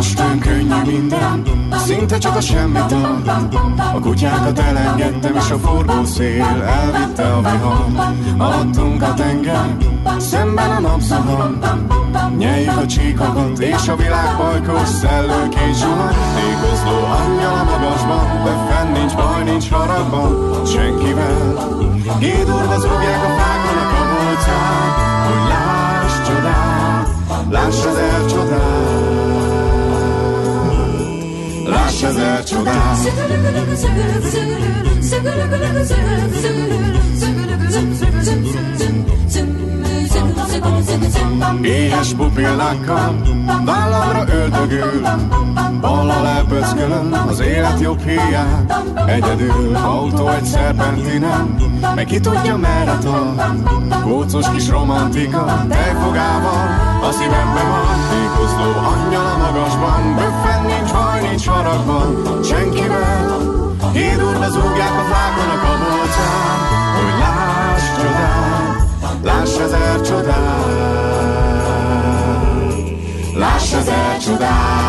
[0.00, 1.42] Most olyan könnyű minden,
[1.86, 2.92] Szinte csak a semmit
[3.94, 8.14] A kutyákat elengedtem, és a forgó szél elvitte a vihar.
[8.38, 9.76] Alattunk a tenger,
[10.18, 11.58] szemben a napszahar.
[12.38, 16.14] Nyeljük a csíkokat, és a világ bajkos szellőként zsuhar.
[16.34, 21.68] Tékozló angyal a magasban, de fenn nincs baj, nincs haragban, senkivel.
[22.18, 24.94] Gédurva zúgják a fákon a kabolcát,
[25.26, 27.08] hogy láss csodát,
[27.50, 28.29] láss ezer csodát.
[32.00, 33.20] Láss ezer csodát
[41.62, 43.20] Éhes pupillákkal
[43.64, 45.02] Vállamra öldögül.
[45.80, 48.66] Balla lepöckölöm Az élet jobb hiány
[49.06, 51.56] Egyedül Autó egy szerpentinen
[51.94, 53.42] Meg ki tudja merre tart
[54.02, 56.68] Kócos kis romantika Tejfogával
[57.02, 57.98] A szívembe van.
[58.10, 62.42] Tékozló angyal a magasban Böffen nincs baj, nincs haragban.
[62.44, 63.40] Senkivel
[63.92, 66.58] Hídurva zúgják a flákon a kabolcán
[66.96, 68.88] Hogy láss csodát
[69.22, 70.39] Láss ezer csodát
[74.20, 74.79] Láss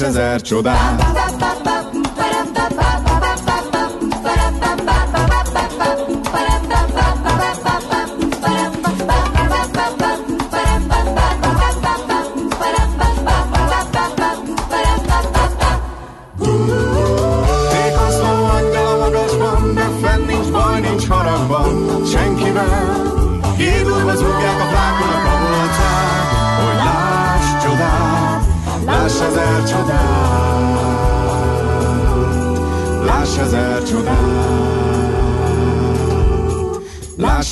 [0.00, 1.35] ezer csodát.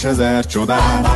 [0.05, 1.09] Láss ezer csodát.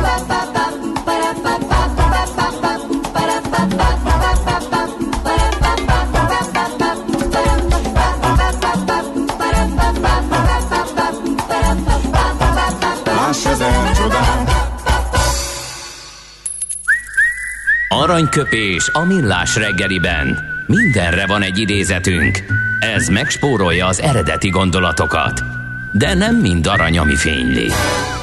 [17.89, 20.37] Aranyköpés a millás reggeliben.
[20.67, 22.43] Mindenre van egy idézetünk.
[22.79, 25.58] Ez megspórolja az eredeti gondolatokat.
[25.93, 27.67] De nem mind arany, ami fényli.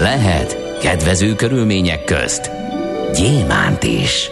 [0.01, 2.51] Lehet kedvező körülmények közt
[3.15, 4.31] gyémánt is.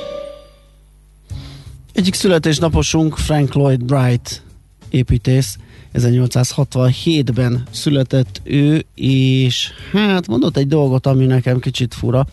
[1.92, 4.42] Egyik születésnaposunk Frank Lloyd Wright
[4.90, 5.57] építész,
[5.94, 12.27] 1867-ben született ő, és hát mondott egy dolgot, ami nekem kicsit fura.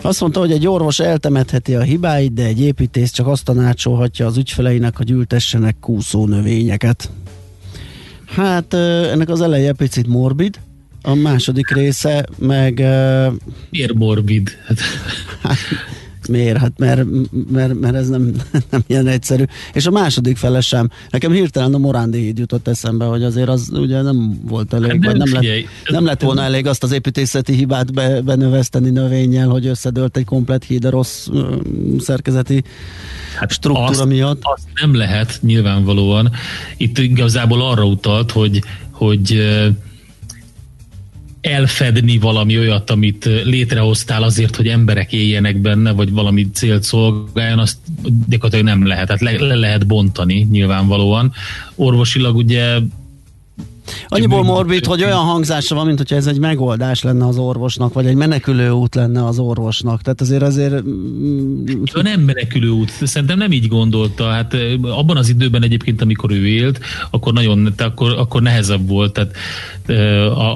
[0.00, 4.36] Azt mondta, hogy egy orvos eltemetheti a hibáit, de egy építész csak azt tanácsolhatja az
[4.36, 7.10] ügyfeleinek, hogy ültessenek kúszó növényeket.
[8.34, 10.58] Hát ennek az eleje picit morbid,
[11.02, 12.74] a második része meg...
[13.70, 14.50] Miért morbid?
[14.66, 14.78] Hát,
[16.28, 16.58] Miért?
[16.58, 17.04] Hát mert,
[17.52, 18.32] mert, mert ez nem,
[18.70, 19.44] nem ilyen egyszerű.
[19.72, 20.88] És a második fele sem.
[21.10, 25.04] Nekem hirtelen a Morándi híd jutott eszembe, hogy azért az ugye nem volt elég, hát
[25.04, 29.66] vagy nem, lett, nem lett volna elég azt az építészeti hibát be, benöveszteni növényel, hogy
[29.66, 31.44] összedőlt egy komplet híd a rossz uh,
[31.98, 32.64] szerkezeti
[33.36, 34.40] hát struktúra azt, miatt.
[34.42, 36.30] Azt nem lehet nyilvánvalóan.
[36.76, 39.42] Itt igazából arra utalt, hogy, hogy
[41.42, 47.76] elfedni valami olyat, amit létrehoztál azért, hogy emberek éljenek benne, vagy valami célt szolgáljon, azt
[48.28, 49.06] gyakorlatilag nem lehet.
[49.06, 51.32] Tehát le, le lehet bontani nyilvánvalóan.
[51.74, 52.78] Orvosilag ugye
[54.08, 58.06] Annyiból morbid, hogy olyan hangzása van, mint hogyha ez egy megoldás lenne az orvosnak, vagy
[58.06, 60.02] egy menekülő út lenne az orvosnak.
[60.02, 60.84] Tehát azért azért...
[61.94, 62.90] Ja, nem menekülő út.
[63.02, 64.30] Szerintem nem így gondolta.
[64.30, 66.80] Hát abban az időben egyébként, amikor ő élt,
[67.10, 69.36] akkor nagyon, akkor, akkor nehezebb volt, tehát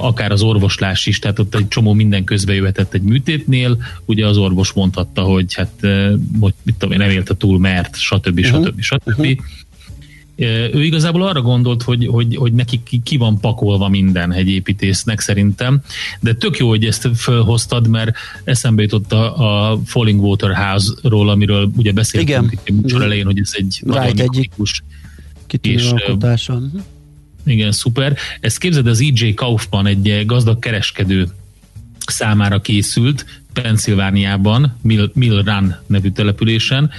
[0.03, 4.37] akár az orvoslás is, tehát ott egy csomó minden közbe jöhetett egy műtétnél, ugye az
[4.37, 5.73] orvos mondhatta, hogy hát
[6.41, 8.45] hogy, mit tudom én, nem élte túl, mert stb.
[8.45, 8.81] stb.
[8.81, 8.81] stb.
[8.81, 9.41] stb.
[10.73, 15.81] Ő igazából arra gondolt, hogy, hogy, hogy neki ki van pakolva minden egy építésznek szerintem,
[16.21, 21.71] de tök jó, hogy ezt felhoztad, mert eszembe jutott a, a Falling Water House-ról, amiről
[21.77, 24.83] ugye beszéltünk itt a műsor elején, hogy ez egy right, nagyon ikonikus
[25.61, 26.63] és alkotása.
[27.45, 28.17] Igen, szuper.
[28.41, 29.35] Ezt képzeld, az E.J.
[29.35, 31.29] Kaufman egy gazdag kereskedő
[32.07, 36.91] számára készült Pennsylvániában, Mill, Mill Run nevű településen,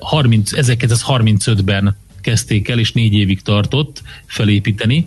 [0.00, 5.06] 30, 1935-ben kezdték el, és négy évig tartott felépíteni,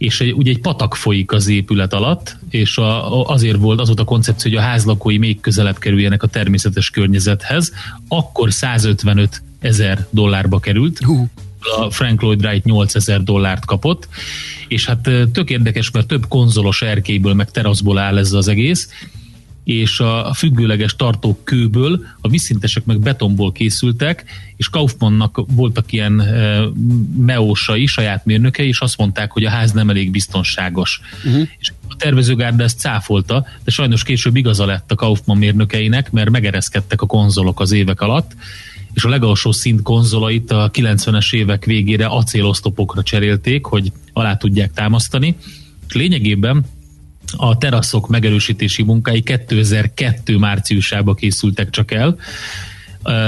[0.00, 4.00] és egy, ugye egy patak folyik az épület alatt, és a, azért volt az volt
[4.00, 7.72] a koncepció, hogy a házlakói még közelebb kerüljenek a természetes környezethez,
[8.08, 11.00] akkor 155 ezer dollárba került.
[11.78, 14.08] A Frank Lloyd Wright 8000 dollárt kapott,
[14.68, 18.88] és hát tök érdekes, mert több konzolos erkélyből, meg teraszból áll ez az egész,
[19.70, 24.24] és a függőleges tartók kőből, a vízszintesek meg betonból készültek,
[24.56, 26.62] és Kaufmannnak voltak ilyen e,
[27.16, 31.00] meósai, saját mérnökei, és azt mondták, hogy a ház nem elég biztonságos.
[31.24, 31.48] Uh-huh.
[31.58, 37.02] És a tervezőgárda ezt cáfolta, de sajnos később igaza lett a Kaufmann mérnökeinek, mert megereszkedtek
[37.02, 38.32] a konzolok az évek alatt,
[38.92, 45.36] és a legalsó szint konzolait a 90-es évek végére acélosztopokra cserélték, hogy alá tudják támasztani.
[45.92, 46.64] Lényegében
[47.36, 52.16] a teraszok megerősítési munkái 2002 márciusába készültek csak el,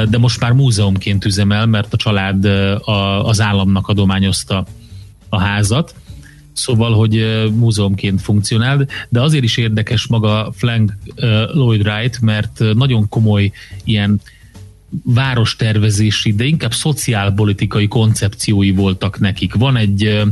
[0.08, 2.44] de most már múzeumként üzemel, mert a család
[3.22, 4.66] az államnak adományozta
[5.28, 5.94] a házat.
[6.52, 10.96] Szóval, hogy múzeumként funkcionál, de azért is érdekes maga Frank
[11.52, 13.52] Lloyd Wright, mert nagyon komoly
[13.84, 14.20] ilyen
[15.04, 19.54] várostervezési, de inkább szociálpolitikai koncepciói voltak nekik.
[19.54, 20.22] Van egy,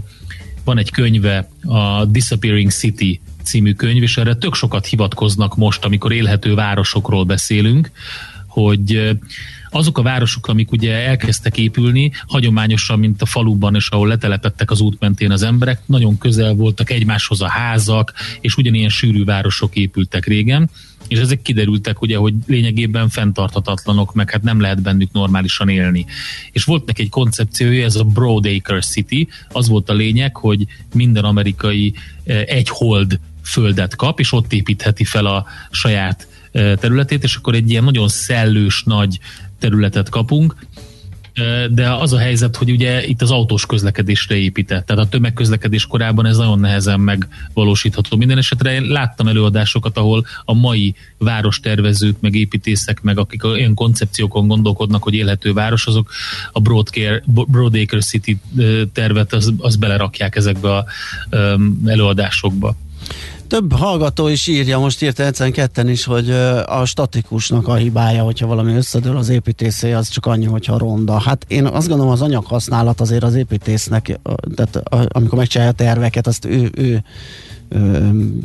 [0.65, 6.13] van egy könyve, a Disappearing City című könyv, és erre tök sokat hivatkoznak most, amikor
[6.13, 7.91] élhető városokról beszélünk,
[8.47, 9.17] hogy
[9.71, 14.81] azok a városok, amik ugye elkezdtek épülni, hagyományosan, mint a faluban, és ahol letelepettek az
[14.81, 20.27] út mentén az emberek, nagyon közel voltak egymáshoz a házak, és ugyanilyen sűrű városok épültek
[20.27, 20.71] régen,
[21.09, 26.07] és ezek kiderültek ugye, hogy lényegében fenntarthatatlanok, meg hát nem lehet bennük normálisan élni.
[26.53, 31.25] És volt neki egy koncepciója, ez a Broadacre City, az volt a lényeg, hogy minden
[31.25, 31.95] amerikai
[32.47, 37.85] egy hold földet kap, és ott építheti fel a saját területét, és akkor egy ilyen
[37.85, 39.19] nagyon szellős nagy
[39.59, 40.55] területet kapunk,
[41.71, 46.27] de az a helyzet, hogy ugye itt az autós közlekedésre épített, tehát a tömegközlekedés korában
[46.27, 48.17] ez nagyon nehezen megvalósítható.
[48.17, 54.49] Minden esetre én láttam előadásokat, ahol a mai várostervezők, meg építészek, meg akik olyan koncepciókon
[54.49, 56.11] gondolkodnak, hogy élhető város, azok
[56.53, 58.41] a Broadcare, Broadacre City
[58.93, 60.85] tervet, az, az belerakják ezekbe a
[61.87, 62.77] előadásokba.
[63.51, 66.31] Több hallgató is írja, most írt egyszerűen ketten is, hogy
[66.67, 71.19] a statikusnak a hibája, hogyha valami összedől az építészé, az csak annyi, hogyha ronda.
[71.19, 74.19] Hát én azt gondolom, az anyaghasználat azért az építésznek,
[74.55, 77.05] tehát amikor megcsinálja a terveket, azt ő, ő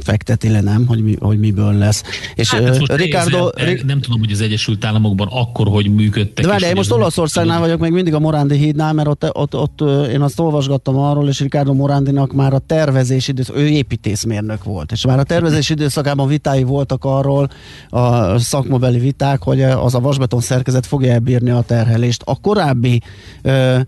[0.04, 2.04] fekteti le, nem, hogy, mi, hogy miből lesz.
[2.36, 3.50] És hát, Ricardo...
[3.56, 6.46] Nézem, nem tudom, hogy az Egyesült Államokban akkor, hogy működtek.
[6.46, 9.82] De várj, én most Olaszországnál vagyok, még mindig a Morándi hídnál, mert ott, ott, ott,
[10.10, 15.06] én azt olvasgattam arról, és Ricardo Morándinak már a tervezés időszak, ő építészmérnök volt, és
[15.06, 17.50] már a tervezés időszakában vitái voltak arról,
[17.90, 22.22] a szakmabeli viták, hogy az a vasbeton szerkezet fogja elbírni a terhelést.
[22.26, 23.02] A korábbi
[23.44, 23.80] uh,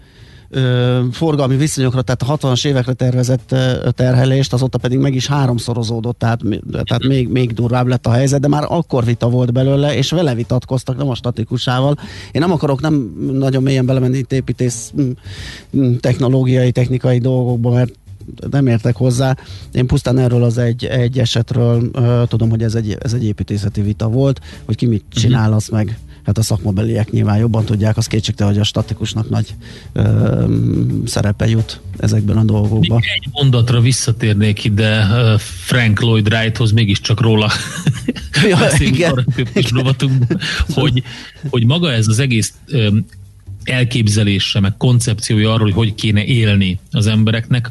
[0.49, 6.19] ö, forgalmi viszonyokra, tehát a 60-as évekre tervezett ö, terhelést, azóta pedig meg is háromszorozódott,
[6.19, 6.41] tehát,
[6.71, 10.35] tehát még, még durvább lett a helyzet, de már akkor vita volt belőle, és vele
[10.35, 11.97] vitatkoztak, nem a statikusával.
[12.31, 14.93] Én nem akarok nem nagyon mélyen belemenni itt építész
[15.99, 17.93] technológiai, technikai dolgokba, mert
[18.49, 19.35] nem értek hozzá.
[19.71, 23.81] Én pusztán erről az egy, egy esetről uh, tudom, hogy ez egy, ez egy építészeti
[23.81, 25.19] vita volt, hogy ki mit mhm.
[25.19, 29.55] csinál, azt meg hát a szakmabeliek nyilván jobban tudják, az kétségtelen, hogy a statikusnak nagy
[29.93, 30.43] ö,
[31.05, 32.97] szerepe jut ezekben a dolgokban.
[32.97, 35.05] Még egy mondatra visszatérnék ide
[35.39, 37.51] Frank Lloyd Wrighthoz, mégiscsak róla
[38.49, 39.25] ja, igen.
[40.73, 41.03] hogy,
[41.49, 42.97] hogy maga ez az egész ö,
[43.63, 47.69] elképzelése, meg koncepciója arról, hogy hogy kéne élni az embereknek.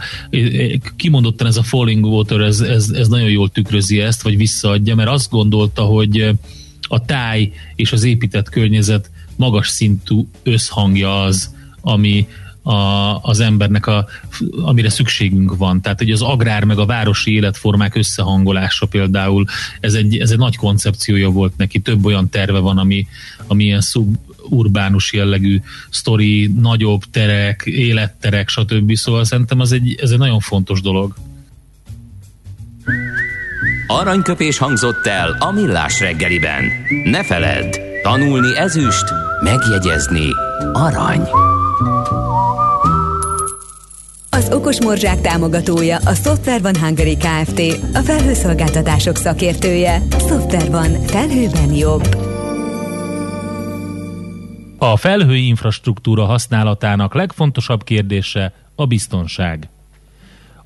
[0.96, 5.08] Kimondottan ez a Falling Water, ez, ez, ez nagyon jól tükrözi ezt, vagy visszaadja, mert
[5.08, 6.34] azt gondolta, hogy
[6.88, 12.26] a táj és az épített környezet magas szintű összhangja az, ami
[12.66, 14.06] a, az embernek, a,
[14.62, 15.80] amire szükségünk van.
[15.80, 19.44] Tehát, hogy az agrár meg a városi életformák összehangolása például,
[19.80, 21.78] ez egy, ez egy nagy koncepciója volt neki.
[21.78, 23.06] Több olyan terve van, ami,
[23.46, 25.60] ami ilyen suburbánus jellegű
[25.90, 28.94] sztori, nagyobb terek, életterek, stb.
[28.94, 31.14] Szóval szerintem ez egy, ez egy nagyon fontos dolog.
[33.86, 36.64] Aranyköpés hangzott el a millás reggeliben.
[37.04, 39.04] Ne feledd, tanulni ezüst,
[39.42, 40.28] megjegyezni
[40.72, 41.28] arany.
[44.30, 47.60] Az Okos Morzsák támogatója a Software van Hungary Kft.
[47.94, 50.02] A felhőszolgáltatások szakértője.
[50.10, 51.02] Software van.
[51.02, 52.16] Felhőben jobb.
[54.78, 59.68] A felhői infrastruktúra használatának legfontosabb kérdése a biztonság.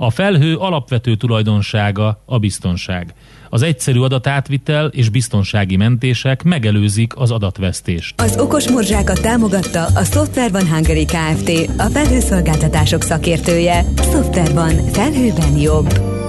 [0.02, 3.14] A felhő alapvető tulajdonsága a biztonság.
[3.50, 8.20] Az egyszerű adatátvitel és biztonsági mentések megelőzik az adatvesztést.
[8.20, 11.70] Az okos morzsákat támogatta a Software One Hungary Kft.
[11.78, 13.84] A felhőszolgáltatások szakértője.
[13.96, 14.90] Software One.
[14.90, 16.19] Felhőben jobb.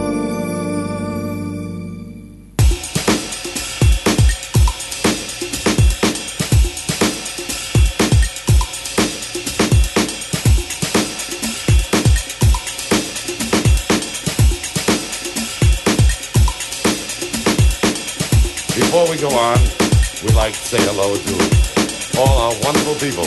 [20.51, 23.23] Like to say hello to all our wonderful people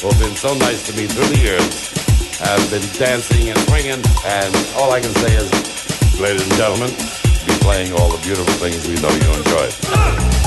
[0.00, 1.92] who have been so nice to me through the years,
[2.38, 6.90] have been dancing and swinging, and all I can say is, ladies and gentlemen,
[7.46, 10.39] be playing all the beautiful things we know you enjoy.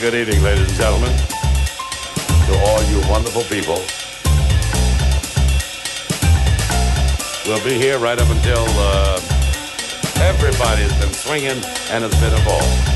[0.00, 3.80] Good evening, ladies and gentlemen, to all you wonderful people.
[7.46, 9.20] We'll be here right up until uh,
[10.16, 12.95] everybody's been swinging and has been involved.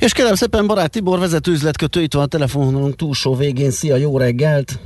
[0.00, 3.70] És kérem szépen, barát Tibor, vezető üzletkötő, itt van a telefonunk túlsó végén.
[3.70, 4.78] Szia, jó reggelt!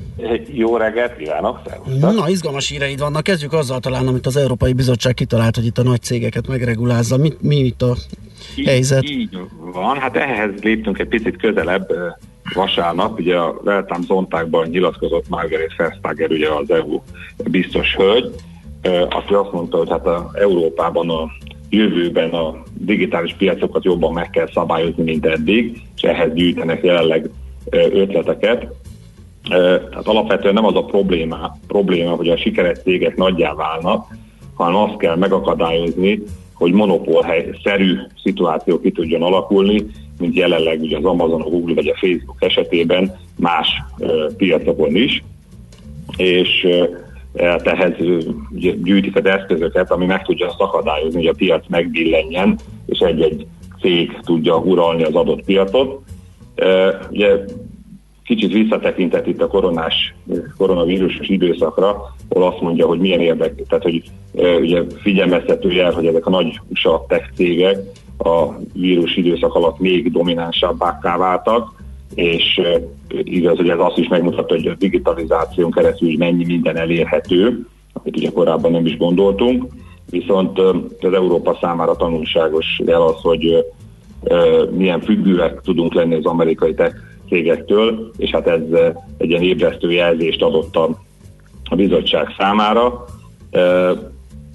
[0.53, 1.61] Jó reggelt, kívánok!
[1.67, 2.15] Szervusztok.
[2.15, 3.23] Na, izgalmas híreid vannak.
[3.23, 7.17] Kezdjük azzal talán, amit az Európai Bizottság kitalált, hogy itt a nagy cégeket megregulázza.
[7.17, 7.97] Mi, mi itt a
[8.57, 9.11] így, helyzet?
[9.11, 9.39] Így
[9.73, 11.89] van, hát ehhez léptünk egy picit közelebb
[12.55, 17.01] vasárnap, ugye a Weltam Zontákban nyilatkozott Margaret Vestager, ugye az EU
[17.45, 18.35] biztos hölgy,
[19.09, 21.31] aki azt mondta, hogy hát a Európában a
[21.75, 27.31] jövőben a digitális piacokat jobban meg kell szabályozni, mint eddig, és ehhez gyűjtenek jelenleg
[27.71, 28.67] ötleteket.
[29.49, 34.17] Tehát alapvetően nem az a probléma, probléma hogy a sikeres cégek nagyjá válnak,
[34.55, 36.23] hanem azt kell megakadályozni,
[36.55, 39.87] hogy monopól-szerű szituáció ki tudjon alakulni,
[40.19, 43.69] mint jelenleg ugye az Amazon, a Google vagy a Facebook esetében más
[44.37, 45.25] piacokon is.
[46.17, 46.67] És
[47.35, 47.97] tehát
[48.83, 53.47] gyűjtik az eszközöket, ami meg tudja azt akadályozni, hogy a piac megbillenjen, és egy-egy
[53.81, 56.01] cég tudja uralni az adott piacot.
[57.11, 57.45] Ugye
[58.25, 60.15] kicsit visszatekintett itt a koronás,
[60.57, 64.03] koronavírusos időszakra, ahol azt mondja, hogy milyen érdek, tehát hogy
[64.61, 67.79] ugye figyelmeztető jel, hogy ezek a nagy USA tech cégek
[68.19, 71.83] a vírus időszak alatt még dominánsabbá váltak,
[72.15, 72.61] és
[73.09, 78.31] igaz, hogy ez azt is megmutatta, hogy a digitalizáción keresztül mennyi minden elérhető, amit ugye
[78.31, 79.65] korábban nem is gondoltunk,
[80.11, 80.59] viszont
[81.01, 83.65] az Európa számára tanulságos el az, hogy
[84.71, 86.97] milyen függőek tudunk lenni az amerikai tech
[87.29, 88.61] cégektől, és hát ez
[89.19, 90.89] egy ilyen ébresztő jelzést adott a,
[91.65, 93.05] a bizottság számára,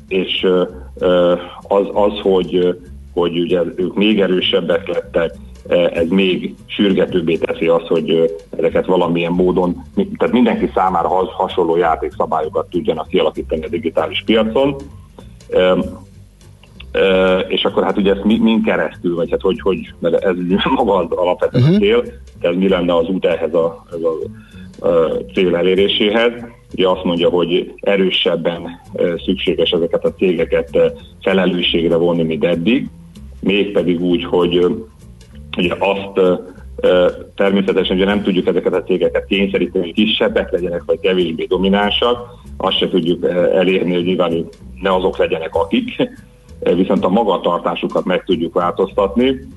[0.07, 0.47] és
[1.67, 2.77] az, az hogy,
[3.13, 5.35] hogy ugye ők még erősebbek lettek,
[5.69, 9.83] ez még sürgetőbbé teszi azt, hogy ezeket valamilyen módon,
[10.17, 14.75] tehát mindenki számára hasonló játékszabályokat tudjanak kialakítani a digitális piacon.
[17.47, 20.35] És akkor hát ugye ezt min keresztül, vagy hát hogy, hogy mert ez
[20.75, 21.79] maga az alapvetően uh-huh.
[21.79, 22.03] cél,
[22.39, 26.31] ez mi lenne az út ehhez a, ez a, a cél eléréséhez.
[26.73, 28.81] Ugye azt mondja, hogy erősebben
[29.25, 30.77] szükséges ezeket a cégeket
[31.21, 32.89] felelősségre vonni, mint eddig,
[33.39, 34.65] mégpedig úgy, hogy
[35.59, 36.41] Ugye azt
[37.35, 42.17] természetesen ugye nem tudjuk ezeket a cégeket kényszeríteni, hogy kisebbek legyenek, vagy kevésbé dominánsak,
[42.57, 44.47] azt se tudjuk elérni, hogy nyilván
[44.81, 46.09] ne azok legyenek akik,
[46.59, 49.47] viszont a magatartásukat meg tudjuk változtatni,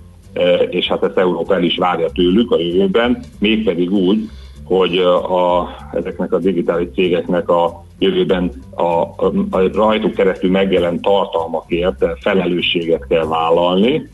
[0.71, 4.29] és hát ezt Európa el is várja tőlük a jövőben, mégpedig úgy,
[4.65, 12.05] hogy a, ezeknek a digitális cégeknek a jövőben a, a, a rajtuk keresztül megjelent tartalmakért
[12.21, 14.11] felelősséget kell vállalni,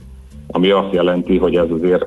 [0.50, 2.06] ami azt jelenti, hogy ez azért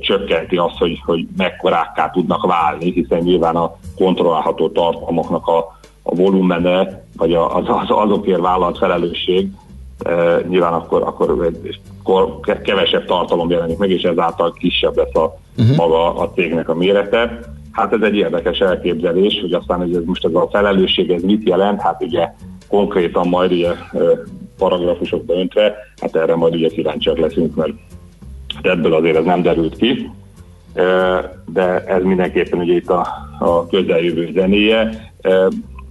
[0.00, 5.58] csökkenti azt, hogy, hogy mekkorákká tudnak válni, hiszen nyilván a kontrollálható tartalmaknak a,
[6.02, 9.48] a volumene, vagy az, az, azokért vállalt felelősség
[10.48, 11.50] nyilván akkor, akkor,
[11.98, 15.76] akkor kevesebb tartalom jelenik meg, és ezáltal kisebb lesz a uh-huh.
[15.76, 17.38] maga a cégnek a mérete.
[17.72, 21.48] Hát ez egy érdekes elképzelés, hogy aztán hogy ez most ez a felelősség ez mit
[21.48, 22.32] jelent, hát ugye
[22.68, 23.70] konkrétan majd ugye
[24.60, 27.72] paragrafusokba öntve, hát erre majd ugye kíváncsiak leszünk, mert
[28.62, 30.10] ebből azért ez nem derült ki,
[31.46, 33.06] de ez mindenképpen ugye itt a,
[33.38, 35.12] a közeljövő zenéje.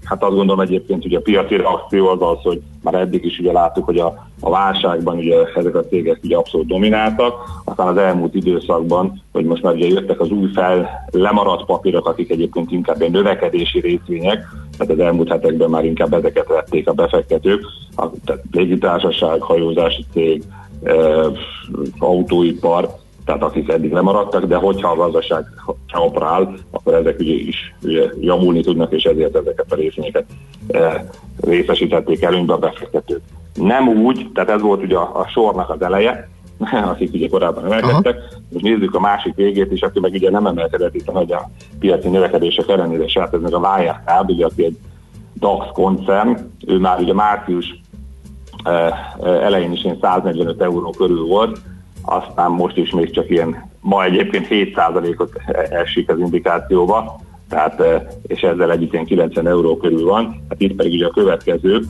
[0.10, 3.51] Hát azt gondolom egyébként, hogy a piaci reakció az az, hogy már eddig is ugye
[3.51, 7.34] láttuk, hogy a, a válságban ugye ezek a cégek ugye abszolút domináltak,
[7.64, 12.30] aztán az elmúlt időszakban, hogy most már ugye jöttek az új fel lemaradt papírok, akik
[12.30, 14.47] egyébként inkább egy növekedési részvények,
[14.78, 20.43] tehát az elmúlt hetekben már inkább ezeket vették a befektetők, a, tehát légitársaság, hajózási cég,
[20.84, 20.93] e,
[21.99, 22.89] autóipar,
[23.30, 25.45] tehát akik eddig lemaradtak, de hogyha a gazdaság
[25.93, 30.25] operál, akkor ezek ugye is ugye javulni tudnak, és ezért ezeket a részvényeket
[30.67, 31.09] e,
[31.41, 33.21] részesítették előnybe a befektetők.
[33.53, 36.30] Nem úgy, tehát ez volt ugye a, a sornak az eleje,
[36.91, 38.17] akik ugye korábban emelkedtek,
[38.55, 41.49] és nézzük a másik végét is, aki meg ugye nem emelkedett itt a nagy a
[41.80, 44.77] piaci növekedések ellenére, és hát ez meg a Wirecard, ugye, aki egy
[45.39, 47.82] DAX koncern, ő már ugye március
[49.23, 51.59] elején is ilyen 145 euró körül volt,
[52.10, 55.32] aztán most is még csak ilyen, ma egyébként 7%-ot
[55.70, 57.84] esik az indikációba, tehát,
[58.28, 61.82] és ezzel együtt ilyen 90 euró körül van, hát itt pedig ugye a következő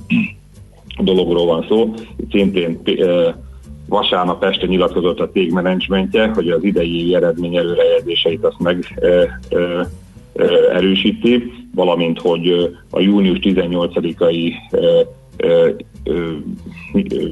[0.99, 2.81] dologról van szó, itt szintén
[3.87, 9.87] vasárnap este nyilatkozott a cég menedzsmentje, hogy az idei eredmény előrejelzéseit azt meg e, e,
[10.73, 14.53] erősíti, valamint hogy a június 18-ai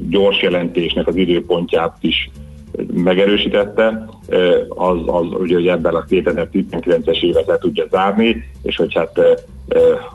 [0.08, 2.30] gyors jelentésnek az időpontját is
[2.92, 4.08] megerősítette,
[4.68, 9.20] az, az ugye, hogy ebben a 2019-es évet le tudja zárni, és hogy hát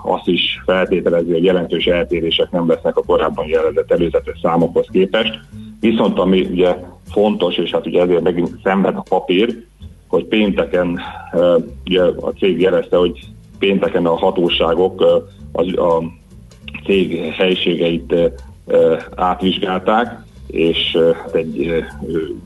[0.04, 5.40] azt is feltételezi, hogy jelentős eltérések nem lesznek a korábban jelentett előzetes számokhoz képest.
[5.80, 6.76] Viszont ami ugye
[7.12, 9.64] fontos, és hát ugye ezért megint szenved a papír,
[10.08, 11.00] hogy pénteken,
[11.86, 13.20] ugye a cég jelezte, hogy
[13.60, 16.04] pénteken a hatóságok az, a
[16.86, 18.16] cég helységeit
[19.16, 20.23] átvizsgálták,
[20.54, 21.84] és hát egy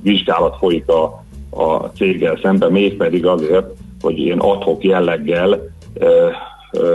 [0.02, 3.66] vizsgálat folyik a, a céggel szemben, mégpedig azért,
[4.02, 5.60] hogy ilyen adhok jelleggel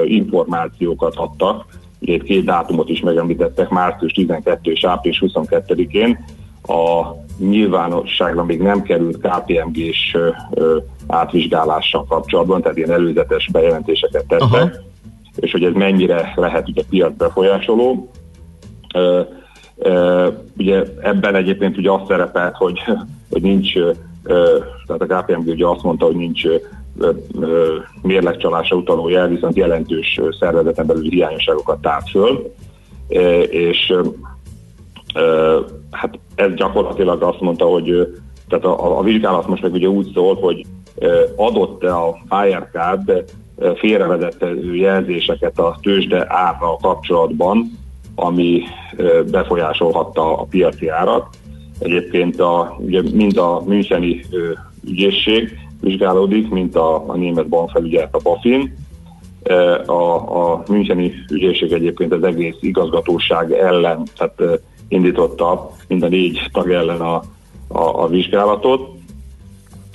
[0.04, 1.66] információkat adtak.
[1.98, 6.24] Ugye itt két dátumot is megemlítettek, március 12 és április 22-én.
[6.66, 7.02] A
[7.38, 10.16] nyilvánosságra még nem került KPMG-s
[11.06, 14.70] átvizsgálással kapcsolatban, tehát ilyen előzetes bejelentéseket tettek, Aha.
[15.34, 18.10] és hogy ez mennyire lehet ugye piac befolyásoló.
[20.56, 22.80] Ugye ebben egyébként ugye azt szerepelt, hogy,
[23.30, 23.72] hogy nincs,
[24.86, 26.42] tehát a KPMG ugye azt mondta, hogy nincs
[28.02, 32.52] mérlegcsalásra utaló jel, viszont jelentős szervezeten belül hiányosságokat tárt föl,
[33.50, 33.94] és
[35.90, 38.08] hát ez gyakorlatilag azt mondta, hogy
[38.48, 40.66] tehát a, a vizsgálat most meg ugye úgy szól, hogy
[41.36, 43.24] adott-e a Firecard
[43.74, 47.80] félrevezető jelzéseket a tőzsde árra kapcsolatban,
[48.14, 48.62] ami
[49.30, 51.26] befolyásolhatta a piaci árat.
[51.78, 54.24] Egyébként a, ugye mind a Müncheni
[54.88, 58.74] ügyészség vizsgálódik, mint a, a német bankfelügyelet, a BaFin.
[59.86, 60.02] A,
[60.52, 67.00] a Müncheni ügyészség egyébként az egész igazgatóság ellen, tehát indította mind a négy tag ellen
[67.00, 67.22] a,
[67.68, 68.88] a, a vizsgálatot,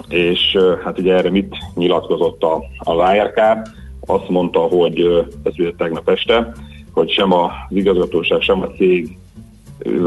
[0.09, 3.68] és hát ugye erre mit nyilatkozott a, a Wirecard?
[4.05, 6.53] Azt mondta, hogy ez ugye tegnap este,
[6.98, 9.18] hogy sem az igazgatóság, sem a cég,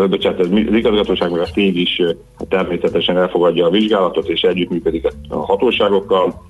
[0.08, 2.02] bocsánat, az igazgatóság meg a cég is
[2.48, 6.42] természetesen elfogadja a vizsgálatot, és együttműködik a hatóságokkal,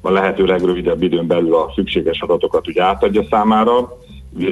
[0.00, 3.98] a lehető legrövidebb időn belül a szükséges adatokat ugye átadja számára,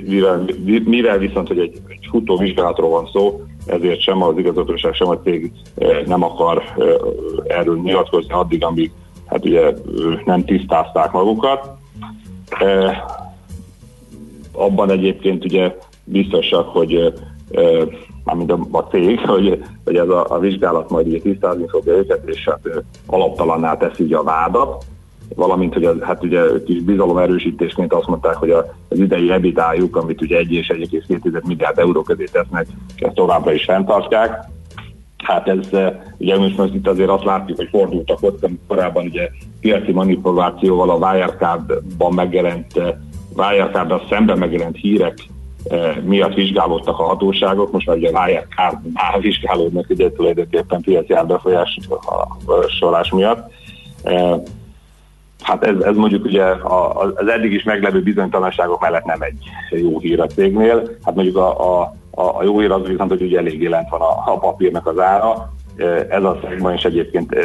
[0.07, 0.45] mivel,
[0.85, 5.21] mivel viszont, hogy egy, egy futó vizsgálatról van szó, ezért sem az igazgatóság, sem a
[5.21, 5.53] cég
[6.07, 6.63] nem akar
[7.45, 8.91] erről nyilatkozni addig, amíg
[9.27, 9.73] hát ugye
[10.25, 11.71] nem tisztázták magukat
[14.57, 17.13] abban egyébként ugye biztosak, hogy
[18.25, 22.29] mármint a, a cég, hogy, hogy ez a, a vizsgálat majd ugye tisztázni fogja őket,
[22.29, 24.85] és hát alaptalanná teszi a vádat,
[25.35, 26.83] valamint, hogy az, hát ugye kis
[27.17, 32.25] erősítésként azt mondták, hogy az idei ebitájuk, amit ugye 1 és 1,2 milliárd euró közé
[32.25, 34.45] tesznek, ezt továbbra is fenntartják.
[35.17, 35.69] Hát ez,
[36.19, 39.31] ugye most, most itt azért azt látjuk, hogy fordultak ott, korábban ugye
[39.61, 42.81] piaci manipulációval a Wirecard-ban megjelent
[43.37, 45.19] Wirecard-dal szemben megjelent hírek
[45.69, 53.53] eh, miatt vizsgálódtak a hatóságok, most már ugye Wirecard-nál vizsgálódnak ugye tulajdonképpen piaci árbefolyásolás miatt.
[54.03, 54.41] Eh,
[55.43, 56.45] hát ez, ez mondjuk ugye
[57.19, 59.39] az eddig is meglevő bizonytalanságok mellett nem egy
[59.71, 60.83] jó hír a cégnél.
[61.03, 64.33] Hát mondjuk a, a, a jó hír az viszont, hogy ugye elég lent van a,
[64.33, 65.55] a papírnak az ára.
[66.09, 67.37] Ez a szegben is egyébként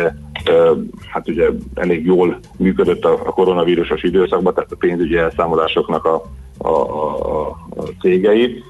[1.12, 6.24] hát ugye elég jól működött a, koronavírusos időszakban, tehát a pénzügyi elszámolásoknak a,
[6.58, 8.64] a, a, a cégei.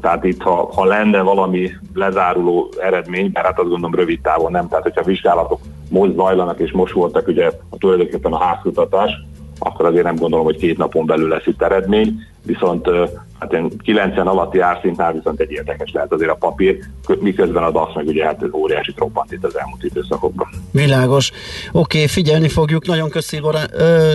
[0.00, 4.68] Tehát itt, ha, ha lenne valami lezáruló eredmény, mert hát azt gondolom rövid távon nem,
[4.68, 5.60] tehát hogyha vizsgálatok
[5.90, 9.10] most zajlanak és most voltak ugye a tulajdonképpen a házkutatás,
[9.58, 12.90] akkor azért nem gondolom, hogy két napon belül lesz itt eredmény, viszont
[13.38, 16.78] hát én 90 alatti árszintnál viszont egy érdekes lehet azért a papír,
[17.20, 20.48] miközben a DAX meg ugye hát ez óriási robbant itt az elmúlt időszakokban.
[20.70, 21.30] Világos.
[21.72, 22.86] Oké, okay, figyelni fogjuk.
[22.86, 23.40] Nagyon köszi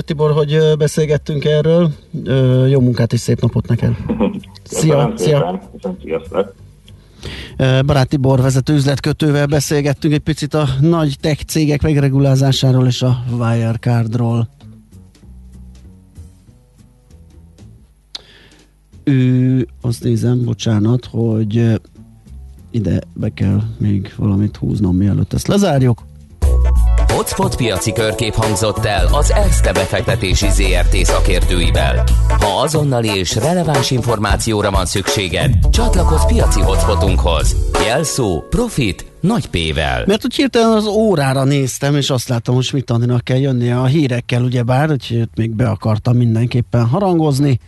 [0.06, 1.90] Tibor, hogy beszélgettünk erről.
[2.70, 3.92] Jó munkát és szép napot neked.
[4.64, 5.62] Szia, szia.
[6.02, 6.54] Sziasztok.
[7.86, 14.48] Barát Tibor vezető üzletkötővel beszélgettünk egy picit a nagy tech cégek megregulázásáról és a Wirecardról.
[19.12, 21.80] Ő, azt nézem, bocsánat, hogy
[22.72, 26.04] ide be kell még valamit húznom, mielőtt ezt lezárjuk.
[27.08, 32.04] Hotspot piaci körkép hangzott el az ESZTE befektetési ZRT szakértőivel.
[32.28, 37.56] Ha azonnali és releváns információra van szükséged, csatlakozz piaci hotspotunkhoz.
[37.86, 40.04] Jelszó Profit nagy P-vel.
[40.06, 42.94] Mert úgy hirtelen az órára néztem, és azt láttam, hogy mit
[43.24, 47.60] kell jönnie a hírekkel, ugyebár, hogy még be akartam mindenképpen harangozni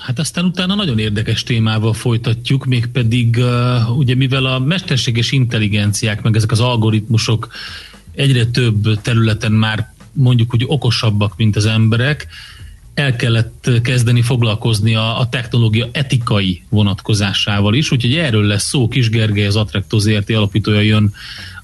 [0.00, 6.36] Hát aztán utána nagyon érdekes témával folytatjuk, mégpedig uh, ugye mivel a mesterséges intelligenciák, meg
[6.36, 7.48] ezek az algoritmusok
[8.14, 12.26] egyre több területen már mondjuk úgy okosabbak, mint az emberek,
[12.94, 18.88] el kellett kezdeni foglalkozni a, a technológia etikai vonatkozásával is, úgyhogy erről lesz szó.
[18.88, 21.12] Kis Gergely, az Attracto ZRT alapítója jön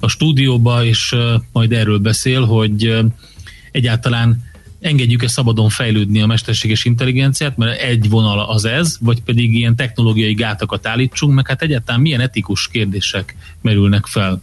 [0.00, 3.04] a stúdióba, és uh, majd erről beszél, hogy uh,
[3.70, 4.44] egyáltalán
[4.80, 10.34] engedjük-e szabadon fejlődni a mesterséges intelligenciát, mert egy vonal az ez, vagy pedig ilyen technológiai
[10.34, 14.42] gátakat állítsunk, meg hát egyáltalán milyen etikus kérdések merülnek fel